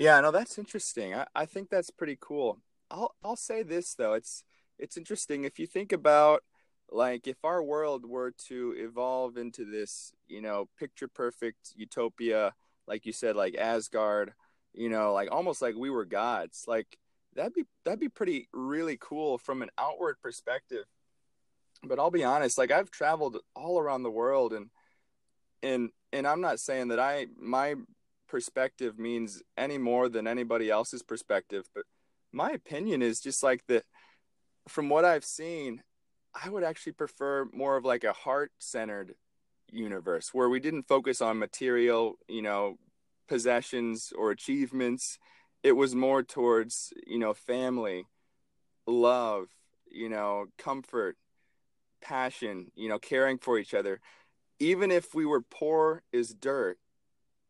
[0.00, 1.12] Yeah, no, that's interesting.
[1.12, 2.60] I, I think that's pretty cool.
[2.90, 4.44] I'll I'll say this though, it's
[4.78, 6.42] it's interesting if you think about
[6.90, 12.54] like if our world were to evolve into this you know picture perfect utopia
[12.86, 14.32] like you said like asgard
[14.72, 16.98] you know like almost like we were gods like
[17.34, 20.84] that'd be that'd be pretty really cool from an outward perspective.
[21.84, 24.68] But i'll be honest like i've traveled all around the world and
[25.62, 27.76] and and i'm not saying that i my
[28.28, 31.84] perspective means any more than anybody else's perspective but
[32.32, 33.84] my opinion is just like that
[34.68, 35.82] from what i've seen
[36.34, 39.14] I would actually prefer more of like a heart centered
[39.70, 42.76] universe where we didn't focus on material, you know,
[43.28, 45.18] possessions or achievements.
[45.62, 48.06] It was more towards, you know, family,
[48.86, 49.46] love,
[49.90, 51.16] you know, comfort,
[52.00, 54.00] passion, you know, caring for each other.
[54.60, 56.78] Even if we were poor as dirt,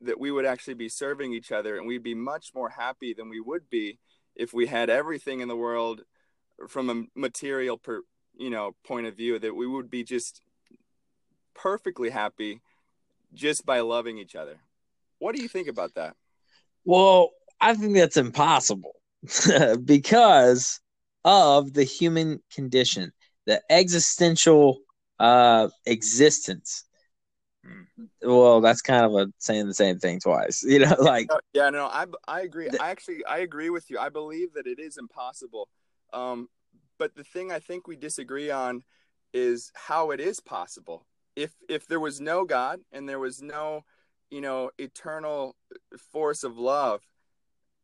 [0.00, 3.28] that we would actually be serving each other and we'd be much more happy than
[3.28, 3.98] we would be
[4.36, 6.02] if we had everything in the world
[6.66, 8.02] from a material per,
[8.36, 10.40] you know point of view that we would be just
[11.54, 12.60] perfectly happy
[13.34, 14.58] just by loving each other.
[15.18, 16.14] What do you think about that?
[16.84, 18.94] Well, I think that's impossible
[19.84, 20.80] because
[21.24, 23.12] of the human condition,
[23.46, 24.78] the existential
[25.18, 26.84] uh, existence.
[27.66, 28.04] Hmm.
[28.22, 30.94] Well, that's kind of a saying the same thing twice, you know.
[30.98, 32.68] Like, yeah, no, I I agree.
[32.80, 33.98] I actually I agree with you.
[33.98, 35.68] I believe that it is impossible.
[36.12, 36.48] Um,
[36.98, 38.82] but the thing I think we disagree on
[39.32, 41.06] is how it is possible.
[41.36, 43.84] If if there was no God and there was no,
[44.30, 45.54] you know, eternal
[46.12, 47.02] force of love,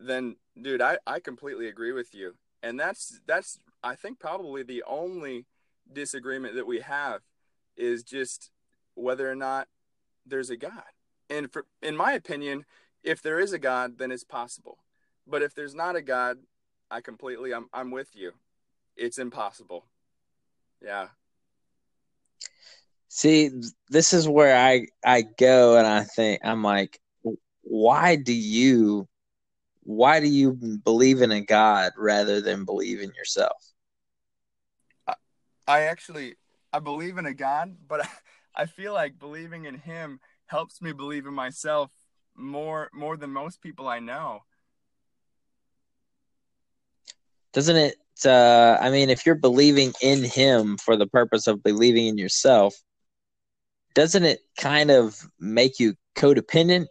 [0.00, 2.34] then dude, I, I completely agree with you.
[2.62, 5.46] And that's that's I think probably the only
[5.92, 7.20] disagreement that we have
[7.76, 8.50] is just
[8.94, 9.68] whether or not
[10.26, 10.82] there's a God.
[11.28, 12.64] And for, in my opinion,
[13.02, 14.78] if there is a God, then it's possible.
[15.26, 16.38] But if there's not a God,
[16.94, 18.32] I completely I'm I'm with you
[18.96, 19.86] it's impossible.
[20.82, 21.08] Yeah.
[23.08, 23.50] See,
[23.88, 26.98] this is where I I go and I think I'm like,
[27.62, 29.08] why do you
[29.82, 33.72] why do you believe in a God rather than believe in yourself?
[35.06, 35.14] I,
[35.68, 36.36] I actually
[36.72, 38.08] I believe in a God, but I,
[38.62, 41.90] I feel like believing in him helps me believe in myself
[42.36, 44.42] more more than most people I know.
[47.54, 52.06] Doesn't it uh, I mean, if you're believing in him for the purpose of believing
[52.06, 52.74] in yourself,
[53.94, 56.86] doesn't it kind of make you codependent?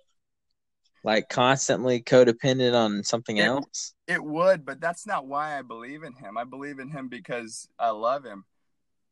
[1.04, 3.94] Like constantly codependent on something it, else?
[4.08, 6.38] It would, but that's not why I believe in him.
[6.38, 8.46] I believe in him because I love him.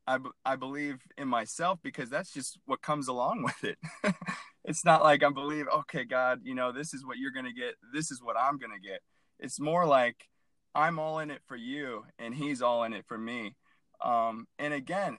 [0.07, 4.15] I, I believe in myself because that's just what comes along with it.
[4.63, 7.53] it's not like I believe, okay, God, you know, this is what you're going to
[7.53, 7.75] get.
[7.93, 9.01] This is what I'm going to get.
[9.39, 10.29] It's more like
[10.75, 13.55] I'm all in it for you and he's all in it for me.
[14.03, 15.17] Um, and again,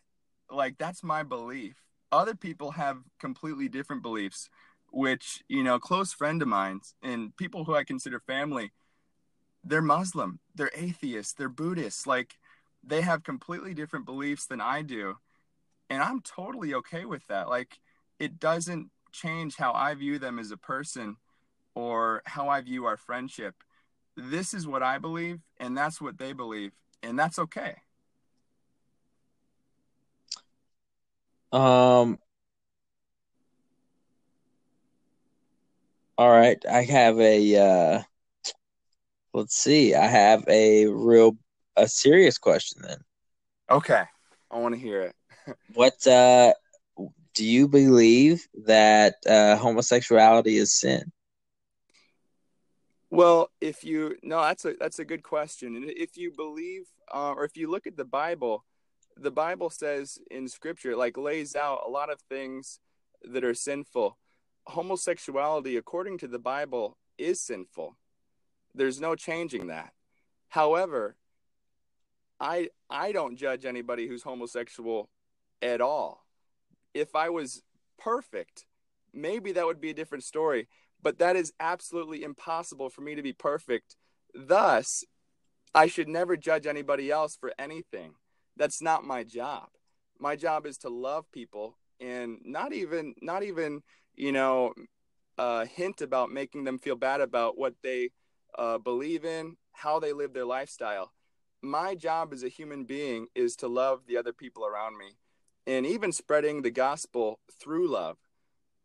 [0.50, 1.76] like that's my belief.
[2.12, 4.48] other people have completely different beliefs,
[4.90, 8.72] which, you know, close friend of mine and people who I consider family,
[9.64, 12.06] they're Muslim, they're atheists, they're Buddhists.
[12.06, 12.34] Like
[12.84, 15.16] they have completely different beliefs than I do.
[15.88, 17.48] And I'm totally okay with that.
[17.48, 17.78] Like
[18.18, 21.16] it doesn't change how I view them as a person
[21.74, 23.54] or how I view our friendship.
[24.16, 26.72] This is what I believe, and that's what they believe,
[27.02, 27.76] and that's okay.
[31.52, 32.18] Um.
[36.18, 37.56] All right, I have a.
[37.56, 38.02] Uh,
[39.32, 39.94] let's see.
[39.94, 41.36] I have a real,
[41.76, 42.98] a serious question then.
[43.70, 44.02] Okay,
[44.50, 45.16] I want to hear it.
[45.74, 46.52] what uh,
[47.34, 51.10] do you believe that uh, homosexuality is sin?
[53.12, 55.76] Well, if you no, that's a that's a good question.
[55.76, 58.64] And if you believe, uh, or if you look at the Bible,
[59.18, 62.80] the Bible says in Scripture, like lays out a lot of things
[63.22, 64.16] that are sinful.
[64.66, 67.98] Homosexuality, according to the Bible, is sinful.
[68.74, 69.92] There's no changing that.
[70.48, 71.16] However,
[72.40, 75.10] I I don't judge anybody who's homosexual
[75.60, 76.24] at all.
[76.94, 77.62] If I was
[77.98, 78.64] perfect,
[79.12, 80.66] maybe that would be a different story,
[81.02, 83.96] but that is absolutely impossible for me to be perfect.
[84.34, 85.04] Thus,
[85.74, 88.14] I should never judge anybody else for anything.
[88.56, 89.68] That's not my job.
[90.18, 93.82] My job is to love people and not even not even,
[94.14, 94.74] you know,
[95.38, 98.10] uh, hint about making them feel bad about what they
[98.58, 101.12] uh, believe in, how they live their lifestyle.
[101.62, 105.16] My job as a human being is to love the other people around me
[105.66, 108.18] and even spreading the gospel through love.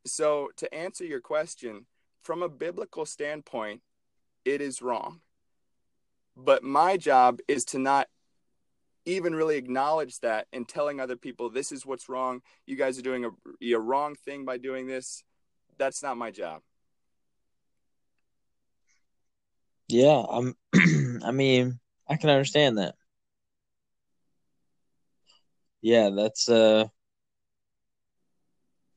[0.06, 1.86] So, to answer your question,
[2.28, 3.80] from a biblical standpoint,
[4.44, 5.22] it is wrong.
[6.36, 8.10] But my job is to not
[9.06, 12.42] even really acknowledge that and telling other people this is what's wrong.
[12.66, 13.30] You guys are doing a,
[13.74, 15.24] a wrong thing by doing this.
[15.78, 16.62] That's not my job.
[19.88, 20.54] Yeah, I'm.
[21.24, 22.96] I mean, I can understand that.
[25.82, 26.88] Yeah, that's uh.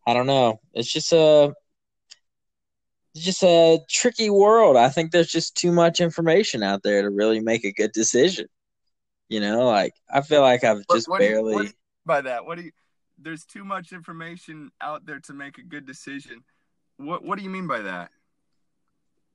[0.05, 0.61] I don't know.
[0.75, 1.45] It's just a.
[1.45, 1.60] It's
[3.16, 4.77] just a tricky world.
[4.77, 8.46] I think there's just too much information out there to really make a good decision.
[9.29, 11.66] You know, like I feel like I've just what, what barely.
[11.66, 11.73] You,
[12.05, 12.73] by that, what do you?
[13.18, 16.42] There's too much information out there to make a good decision.
[16.96, 18.11] What What do you mean by that?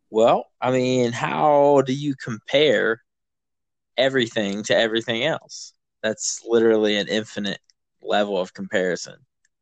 [0.10, 3.02] Well, I mean, how do you compare
[3.98, 5.74] everything to everything else?
[6.04, 7.60] That's literally an infinite
[8.02, 9.16] level of comparison.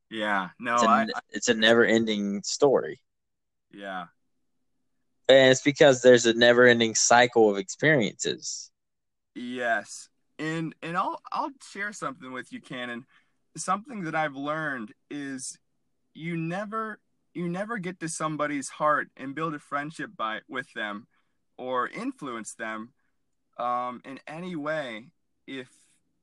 [0.09, 2.99] Yeah, no, it's a, I, it's a never-ending story.
[3.73, 4.05] Yeah,
[5.29, 8.71] and it's because there's a never-ending cycle of experiences.
[9.35, 13.05] Yes, and and I'll I'll share something with you, Cannon.
[13.55, 15.57] Something that I've learned is
[16.13, 16.99] you never
[17.33, 21.07] you never get to somebody's heart and build a friendship by with them
[21.57, 22.93] or influence them
[23.57, 25.07] um, in any way
[25.47, 25.69] if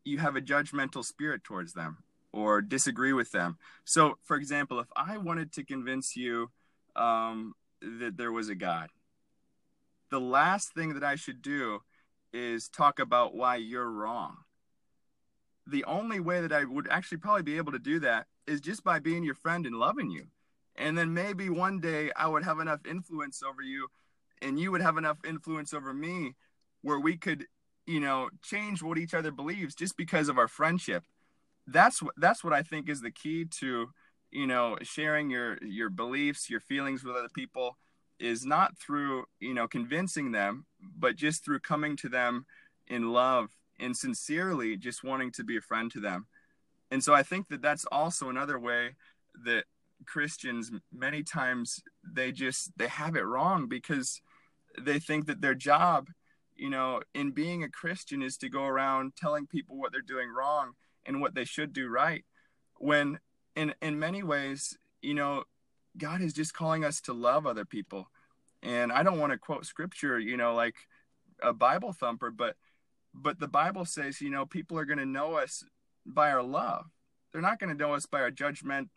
[0.04, 1.98] you have a judgmental spirit towards them
[2.32, 3.58] or disagree with them.
[3.84, 6.50] So, for example, if I wanted to convince you
[6.96, 8.88] um, that there was a God,
[10.10, 11.80] the last thing that I should do
[12.32, 14.36] is talk about why you're wrong.
[15.66, 18.82] The only way that I would actually probably be able to do that is just
[18.82, 20.26] by being your friend and loving you.
[20.76, 23.88] And then maybe one day I would have enough influence over you
[24.42, 26.34] and you would have enough influence over me
[26.82, 27.46] where we could
[27.86, 31.04] you know change what each other believes just because of our friendship.
[31.66, 33.90] That's what that's what I think is the key to
[34.30, 37.76] you know sharing your your beliefs your feelings with other people
[38.18, 40.66] is not through you know convincing them
[40.96, 42.46] but just through coming to them
[42.88, 46.26] in love and sincerely just wanting to be a friend to them
[46.90, 48.90] and so i think that that's also another way
[49.44, 49.64] that
[50.06, 54.20] Christians many times they just they have it wrong because
[54.78, 56.08] they think that their job,
[56.56, 60.28] you know, in being a Christian is to go around telling people what they're doing
[60.30, 60.72] wrong
[61.04, 62.24] and what they should do right.
[62.78, 63.18] When
[63.56, 65.44] in in many ways, you know,
[65.96, 68.10] God is just calling us to love other people.
[68.62, 70.76] And I don't want to quote scripture, you know, like
[71.42, 72.56] a Bible thumper, but
[73.14, 75.64] but the Bible says, you know, people are going to know us
[76.06, 76.86] by our love.
[77.32, 78.88] They're not going to know us by our judgment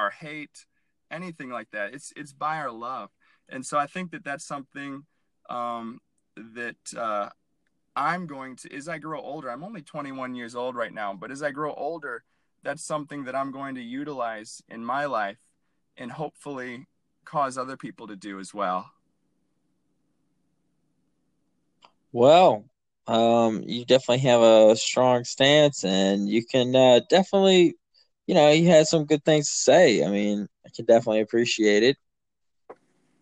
[0.00, 0.64] our hate,
[1.10, 1.94] anything like that.
[1.94, 3.10] It's it's by our love,
[3.48, 5.04] and so I think that that's something
[5.48, 6.00] um,
[6.54, 7.28] that uh,
[7.94, 9.50] I'm going to as I grow older.
[9.50, 12.24] I'm only 21 years old right now, but as I grow older,
[12.62, 15.38] that's something that I'm going to utilize in my life,
[15.96, 16.86] and hopefully
[17.24, 18.90] cause other people to do as well.
[22.12, 22.64] Well,
[23.06, 27.76] um, you definitely have a strong stance, and you can uh, definitely
[28.30, 30.04] you know, you had some good things to say.
[30.04, 31.96] I mean, I can definitely appreciate it.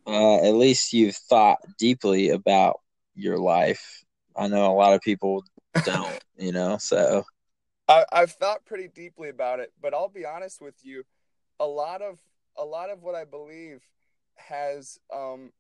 [0.06, 2.80] Uh, at least you've thought deeply about
[3.14, 4.04] your life.
[4.36, 5.44] I know a lot of people
[5.82, 7.24] don't, you know, so.
[7.88, 11.04] I, I've thought pretty deeply about it, but I'll be honest with you,
[11.58, 12.18] a lot of
[12.56, 13.82] a lot of what I believe
[14.36, 15.52] has um,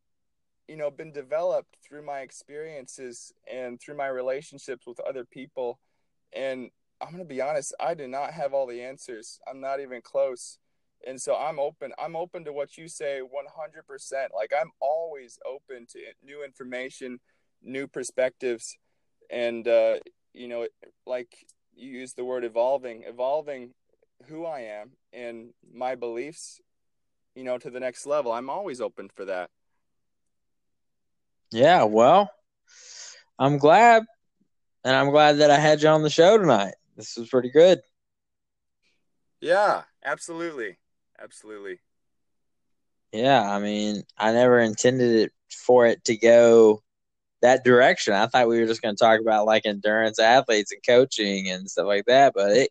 [0.68, 5.80] you know been developed through my experiences and through my relationships with other people.
[6.34, 6.70] And
[7.00, 9.40] i'm going to be honest i do not have all the answers.
[9.48, 10.58] I'm not even close.
[11.06, 15.86] And so i'm open i'm open to what you say 100% like i'm always open
[15.92, 17.18] to new information
[17.62, 18.76] new perspectives.
[19.30, 19.96] And uh
[20.34, 20.66] you know
[21.06, 21.46] like
[21.78, 23.70] you use the word evolving evolving
[24.26, 26.60] who i am and my beliefs
[27.34, 29.50] you know to the next level i'm always open for that
[31.50, 32.30] yeah, well,
[33.38, 34.04] I'm glad,
[34.84, 36.74] and I'm glad that I had you on the show tonight.
[36.96, 37.80] This was pretty good.
[39.40, 40.78] Yeah, absolutely,
[41.18, 41.78] absolutely.
[43.12, 46.82] Yeah, I mean, I never intended it for it to go
[47.42, 48.14] that direction.
[48.14, 51.68] I thought we were just going to talk about like endurance athletes and coaching and
[51.70, 52.70] stuff like that, but it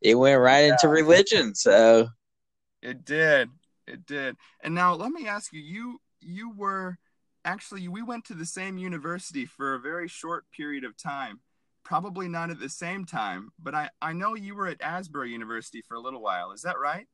[0.00, 0.72] it went right yeah.
[0.72, 1.54] into religion.
[1.54, 2.08] So
[2.82, 3.50] it did,
[3.86, 4.36] it did.
[4.62, 6.98] And now let me ask you: you you were
[7.44, 11.40] actually we went to the same university for a very short period of time
[11.84, 15.82] probably not at the same time but i i know you were at asbury university
[15.86, 17.06] for a little while is that right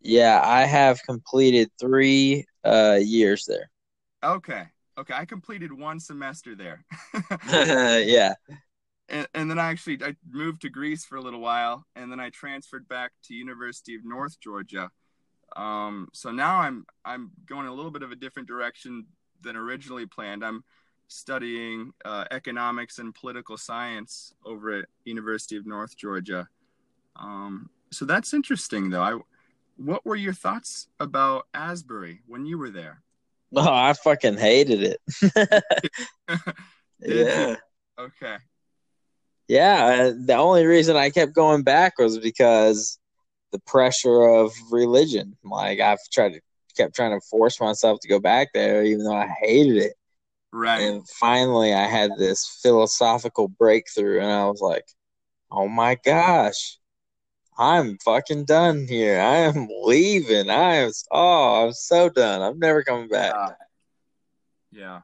[0.00, 3.70] yeah i have completed three uh years there
[4.22, 4.64] okay
[4.98, 6.84] okay i completed one semester there
[8.04, 8.34] yeah
[9.08, 12.20] and, and then i actually i moved to greece for a little while and then
[12.20, 14.90] i transferred back to university of north georgia
[15.56, 19.06] um, so now i'm i'm going a little bit of a different direction
[19.44, 20.44] than originally planned.
[20.44, 20.64] I'm
[21.06, 26.48] studying uh, economics and political science over at University of North Georgia.
[27.14, 29.02] Um, so that's interesting, though.
[29.02, 29.18] I,
[29.76, 33.03] what were your thoughts about Asbury when you were there?
[33.56, 35.00] Oh, I fucking hated it.
[37.00, 37.56] yeah.
[37.98, 38.36] Okay.
[39.46, 42.98] Yeah, uh, the only reason I kept going back was because
[43.52, 45.36] the pressure of religion.
[45.44, 46.40] Like I've tried to
[46.76, 49.94] kept trying to force myself to go back there, even though I hated it.
[50.52, 50.80] Right.
[50.82, 54.84] And finally, I had this philosophical breakthrough, and I was like,
[55.50, 56.78] "Oh my gosh,
[57.56, 59.20] I'm fucking done here.
[59.20, 60.50] I am leaving.
[60.50, 60.92] I am.
[61.10, 62.42] Oh, I'm so done.
[62.42, 63.50] I'm never coming back." Yeah.
[64.72, 65.00] yeah.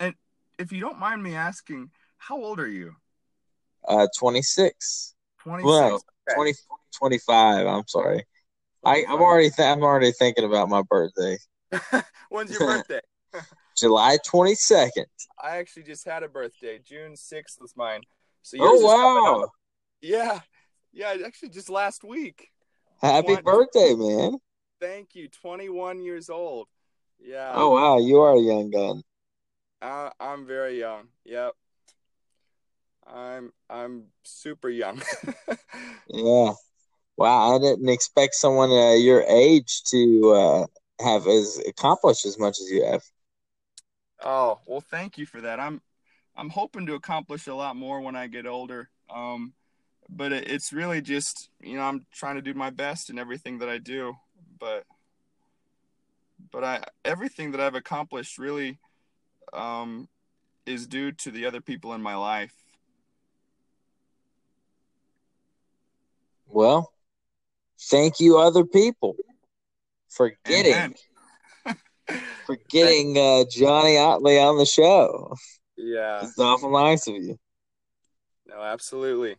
[0.00, 0.14] And
[0.58, 2.96] if you don't mind me asking, how old are you?
[3.86, 5.14] Uh, 26.
[5.38, 5.64] 26.
[5.64, 5.94] Well,
[6.28, 6.34] okay.
[6.34, 6.54] 20,
[6.98, 7.66] 25.
[7.66, 8.24] I'm sorry.
[8.84, 11.38] I, I'm already th- I'm already thinking about my birthday.
[12.30, 13.00] When's your birthday?
[13.76, 15.06] July 22nd.
[15.42, 16.78] I actually just had a birthday.
[16.78, 18.02] June 6th was mine.
[18.42, 19.50] So oh wow!
[20.00, 20.40] Yeah,
[20.92, 21.14] yeah.
[21.24, 22.50] Actually, just last week.
[23.00, 23.42] Happy 20...
[23.42, 24.38] birthday, man!
[24.80, 25.28] Thank you.
[25.28, 26.68] 21 years old.
[27.18, 27.52] Yeah.
[27.54, 29.02] Oh wow, you are a young gun.
[29.80, 31.08] Uh, I'm very young.
[31.24, 31.52] Yep.
[33.06, 35.02] I'm I'm super young.
[36.08, 36.52] yeah.
[37.16, 40.66] Wow, I didn't expect someone uh, your age to uh,
[41.02, 43.02] have as accomplished as much as you have.
[44.22, 45.60] Oh well, thank you for that.
[45.60, 45.80] I'm
[46.36, 48.90] I'm hoping to accomplish a lot more when I get older.
[49.08, 49.54] Um,
[50.08, 53.58] but it, it's really just you know I'm trying to do my best in everything
[53.58, 54.14] that I do.
[54.58, 54.84] But
[56.50, 58.78] but I everything that I've accomplished really
[59.52, 60.08] um,
[60.64, 62.52] is due to the other people in my life.
[66.48, 66.92] Well,
[67.90, 69.16] thank you, other people,
[70.08, 70.94] for getting
[72.46, 75.34] for getting uh, Johnny Otley on the show.
[75.76, 77.38] Yeah, it's awful nice of you.
[78.46, 79.36] No, absolutely.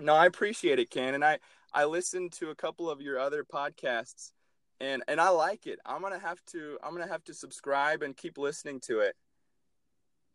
[0.00, 1.38] No, I appreciate it, Ken, and I
[1.72, 4.32] I listened to a couple of your other podcasts,
[4.80, 5.78] and and I like it.
[5.84, 9.16] I'm gonna have to I'm gonna have to subscribe and keep listening to it.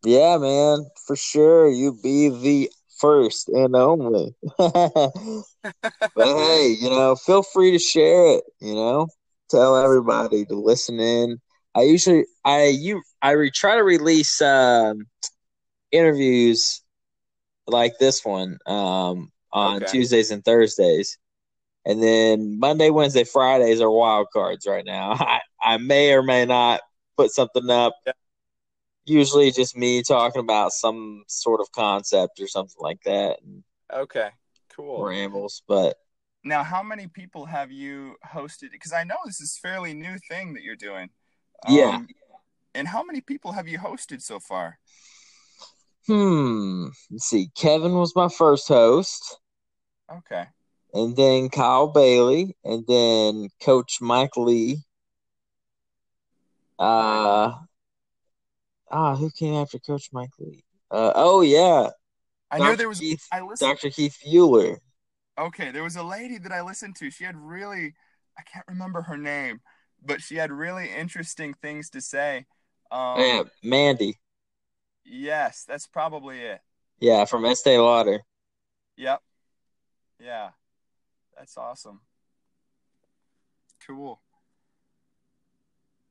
[0.03, 1.70] Yeah, man, for sure.
[1.70, 4.36] You be the first and only.
[4.57, 5.14] but
[6.18, 8.43] hey, you know, feel free to share it.
[8.59, 9.07] You know,
[9.49, 11.39] tell everybody to listen in.
[11.74, 15.07] I usually I you I re, try to release um,
[15.91, 16.82] interviews
[17.66, 19.86] like this one um, on okay.
[19.91, 21.18] Tuesdays and Thursdays.
[21.86, 25.12] And then Monday, Wednesday, Fridays are wild cards right now.
[25.20, 26.82] I, I may or may not
[27.16, 28.14] put something up yeah
[29.06, 33.39] usually just me talking about some sort of concept or something like that.
[33.93, 34.30] Okay,
[34.76, 35.04] cool.
[35.04, 35.97] Rambles, but
[36.43, 38.72] now, how many people have you hosted?
[38.72, 41.10] Because I know this is fairly new thing that you're doing.
[41.70, 41.95] Yeah.
[41.95, 42.08] Um,
[42.76, 44.80] and how many people have you hosted so far?
[46.08, 46.88] Hmm.
[47.10, 47.49] Let's see.
[47.56, 49.38] Kevin was my first host.
[50.18, 50.45] Okay.
[50.93, 54.84] and then Kyle Bailey, and then Coach Mike Lee.
[56.78, 57.53] Uh,
[58.91, 60.64] ah, who came after Coach Mike Lee?
[60.91, 61.89] Uh, oh yeah,
[62.51, 62.99] I knew there was.
[62.99, 63.70] Keith, I listened.
[63.72, 63.89] Dr.
[63.89, 64.80] Keith Euler.
[65.38, 67.09] Okay, there was a lady that I listened to.
[67.09, 67.95] She had really,
[68.38, 69.61] I can't remember her name,
[70.05, 72.45] but she had really interesting things to say.
[72.91, 74.20] Um, yeah, Mandy.
[75.03, 76.61] Yes, that's probably it.
[76.99, 78.22] Yeah, from Estee Lauder.
[78.95, 79.22] Yep.
[80.24, 80.51] Yeah,
[81.38, 81.99] that's awesome.
[83.86, 84.21] Cool.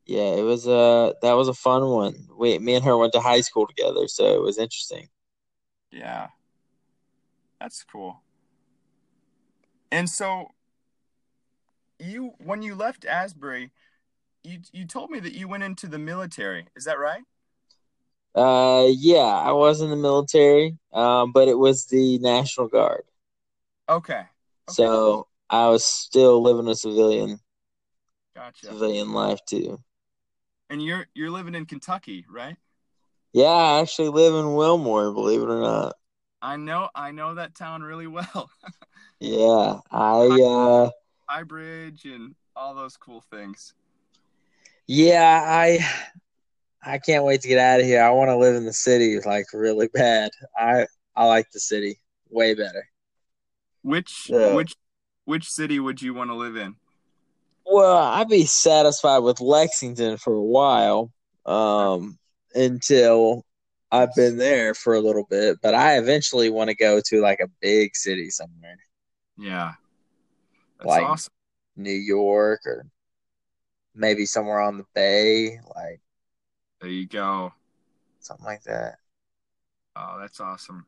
[0.04, 2.28] Yeah, it was a that was a fun one.
[2.36, 5.08] We me and her went to high school together, so it was interesting.
[5.90, 6.28] Yeah.
[7.58, 8.20] That's cool.
[9.90, 10.48] And so
[11.98, 13.70] you when you left Asbury,
[14.44, 16.66] you you told me that you went into the military.
[16.76, 17.22] Is that right?
[18.34, 23.04] Uh yeah, I was in the military, um, but it was the National Guard.
[23.92, 24.14] Okay.
[24.14, 24.26] okay.
[24.70, 27.38] So I was still living a civilian
[28.34, 28.68] Gotcha.
[28.68, 29.78] civilian life too.
[30.70, 32.56] And you're you're living in Kentucky, right?
[33.34, 35.94] Yeah, I actually live in Wilmore, believe it or not.
[36.40, 38.50] I know I know that town really well.
[39.20, 40.90] yeah, I uh
[41.28, 43.74] High Bridge and all those cool things.
[44.86, 45.86] Yeah, I
[46.84, 48.02] I can't wait to get out of here.
[48.02, 50.30] I want to live in the city like really bad.
[50.56, 52.88] I I like the city way better.
[53.82, 54.54] Which yeah.
[54.54, 54.74] which
[55.24, 56.76] which city would you want to live in?
[57.64, 61.12] Well, I'd be satisfied with Lexington for a while,
[61.46, 62.18] um,
[62.54, 63.44] until
[63.90, 65.58] I've been there for a little bit.
[65.62, 68.78] But I eventually want to go to like a big city somewhere.
[69.36, 69.72] Yeah,
[70.78, 71.32] that's like awesome.
[71.76, 72.86] New York or
[73.94, 76.00] maybe somewhere on the bay, like.
[76.80, 77.52] There you go.
[78.18, 78.96] Something like that.
[79.94, 80.84] Oh, that's awesome.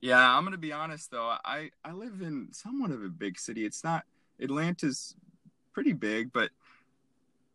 [0.00, 1.36] Yeah, I'm gonna be honest though.
[1.44, 3.64] I I live in somewhat of a big city.
[3.64, 4.04] It's not
[4.40, 5.14] Atlanta's
[5.72, 6.50] pretty big, but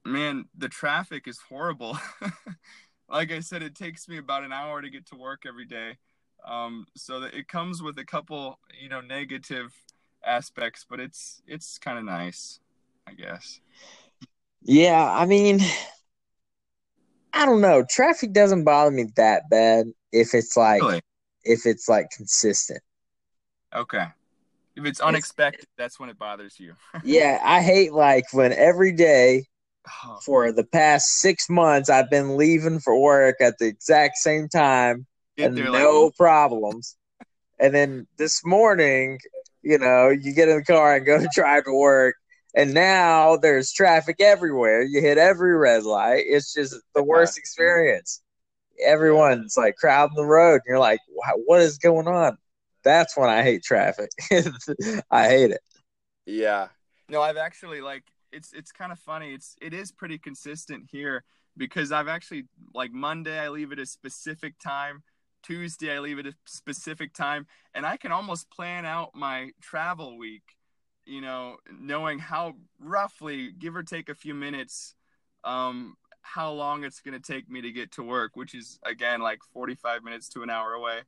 [0.05, 1.97] man, the traffic is horrible.
[3.09, 5.97] like I said, it takes me about an hour to get to work every day.
[6.45, 9.73] Um, so that it comes with a couple, you know, negative
[10.23, 12.59] aspects, but it's it's kind of nice,
[13.07, 13.59] I guess.
[14.61, 15.59] Yeah, I mean,
[17.33, 17.83] I don't know.
[17.89, 21.01] Traffic doesn't bother me that bad if it's like really?
[21.45, 22.81] If it's like consistent.
[23.73, 24.05] Okay.
[24.75, 26.75] If it's unexpected, it's, that's when it bothers you.
[27.03, 29.45] yeah, I hate like when every day
[30.05, 34.49] oh, for the past six months I've been leaving for work at the exact same
[34.49, 35.05] time
[35.37, 36.97] and no like, problems.
[37.59, 39.19] and then this morning,
[39.61, 42.15] you know, you get in the car and go to drive to work,
[42.55, 44.83] and now there's traffic everywhere.
[44.83, 46.23] You hit every red light.
[46.27, 48.21] It's just the worst experience.
[48.83, 50.99] Everyone's like crowding the road, and you're like,
[51.45, 52.37] "What is going on?"
[52.85, 54.11] that's when I hate traffic.
[55.11, 55.61] I hate it.
[56.25, 56.69] Yeah.
[57.09, 59.33] No, I've actually like it's it's kind of funny.
[59.33, 61.25] It's it is pretty consistent here
[61.57, 65.03] because I've actually like Monday I leave at a specific time,
[65.43, 70.17] Tuesday I leave at a specific time, and I can almost plan out my travel
[70.17, 70.55] week,
[71.05, 74.95] you know, knowing how roughly give or take a few minutes
[75.43, 75.95] um
[76.25, 79.39] how long it's going to take me to get to work, which is again like
[79.53, 81.01] 45 minutes to an hour away.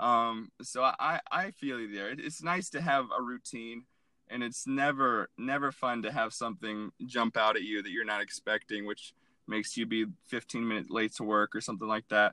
[0.00, 2.10] Um, so I, I feel you there.
[2.10, 3.84] It's nice to have a routine
[4.28, 8.22] and it's never, never fun to have something jump out at you that you're not
[8.22, 9.12] expecting, which
[9.46, 12.32] makes you be 15 minutes late to work or something like that.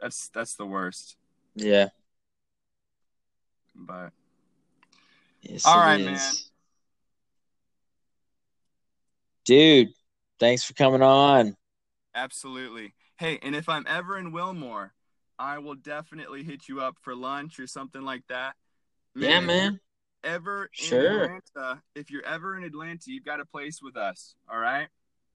[0.00, 1.16] That's, that's the worst.
[1.54, 1.88] Yeah.
[3.76, 4.10] But
[5.40, 6.06] yes, all right, is.
[6.06, 6.32] man.
[9.44, 9.90] Dude,
[10.40, 11.56] thanks for coming on.
[12.16, 12.94] Absolutely.
[13.18, 14.94] Hey, and if I'm ever in Wilmore,
[15.38, 18.54] I will definitely hit you up for lunch or something like that.
[19.14, 19.80] Man, yeah, man.
[20.24, 21.24] Ever sure.
[21.24, 24.34] in Atlanta, if you're ever in Atlanta, you've got a place with us.
[24.50, 24.88] All right.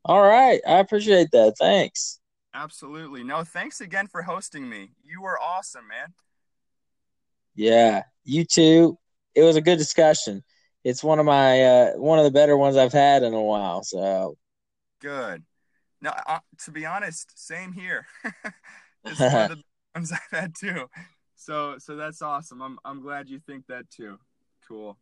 [0.04, 0.60] All right.
[0.68, 1.54] I appreciate that.
[1.60, 2.20] Thanks.
[2.54, 3.24] Absolutely.
[3.24, 4.90] No, thanks again for hosting me.
[5.06, 6.14] You were awesome, man.
[7.56, 8.98] Yeah, you too.
[9.36, 10.44] It was a good discussion.
[10.84, 13.84] It's one of my uh, one of the better ones I've had in a while.
[13.84, 14.38] So
[15.00, 15.44] good.
[16.02, 18.08] No, uh, to be honest, same here.
[19.06, 19.64] it's one of the
[19.96, 20.90] ones I've had too.
[21.36, 22.62] So so that's awesome.
[22.62, 24.18] I'm I'm glad you think that too.
[24.68, 24.98] Cool.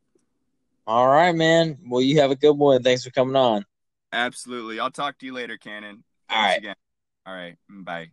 [0.87, 1.77] All right, man.
[1.87, 2.81] Well, you have a good one.
[2.81, 3.65] Thanks for coming on.
[4.11, 4.79] Absolutely.
[4.79, 6.03] I'll talk to you later, Cannon.
[6.27, 6.57] Thanks All right.
[6.57, 6.75] Again.
[7.25, 7.55] All right.
[7.69, 8.11] Bye.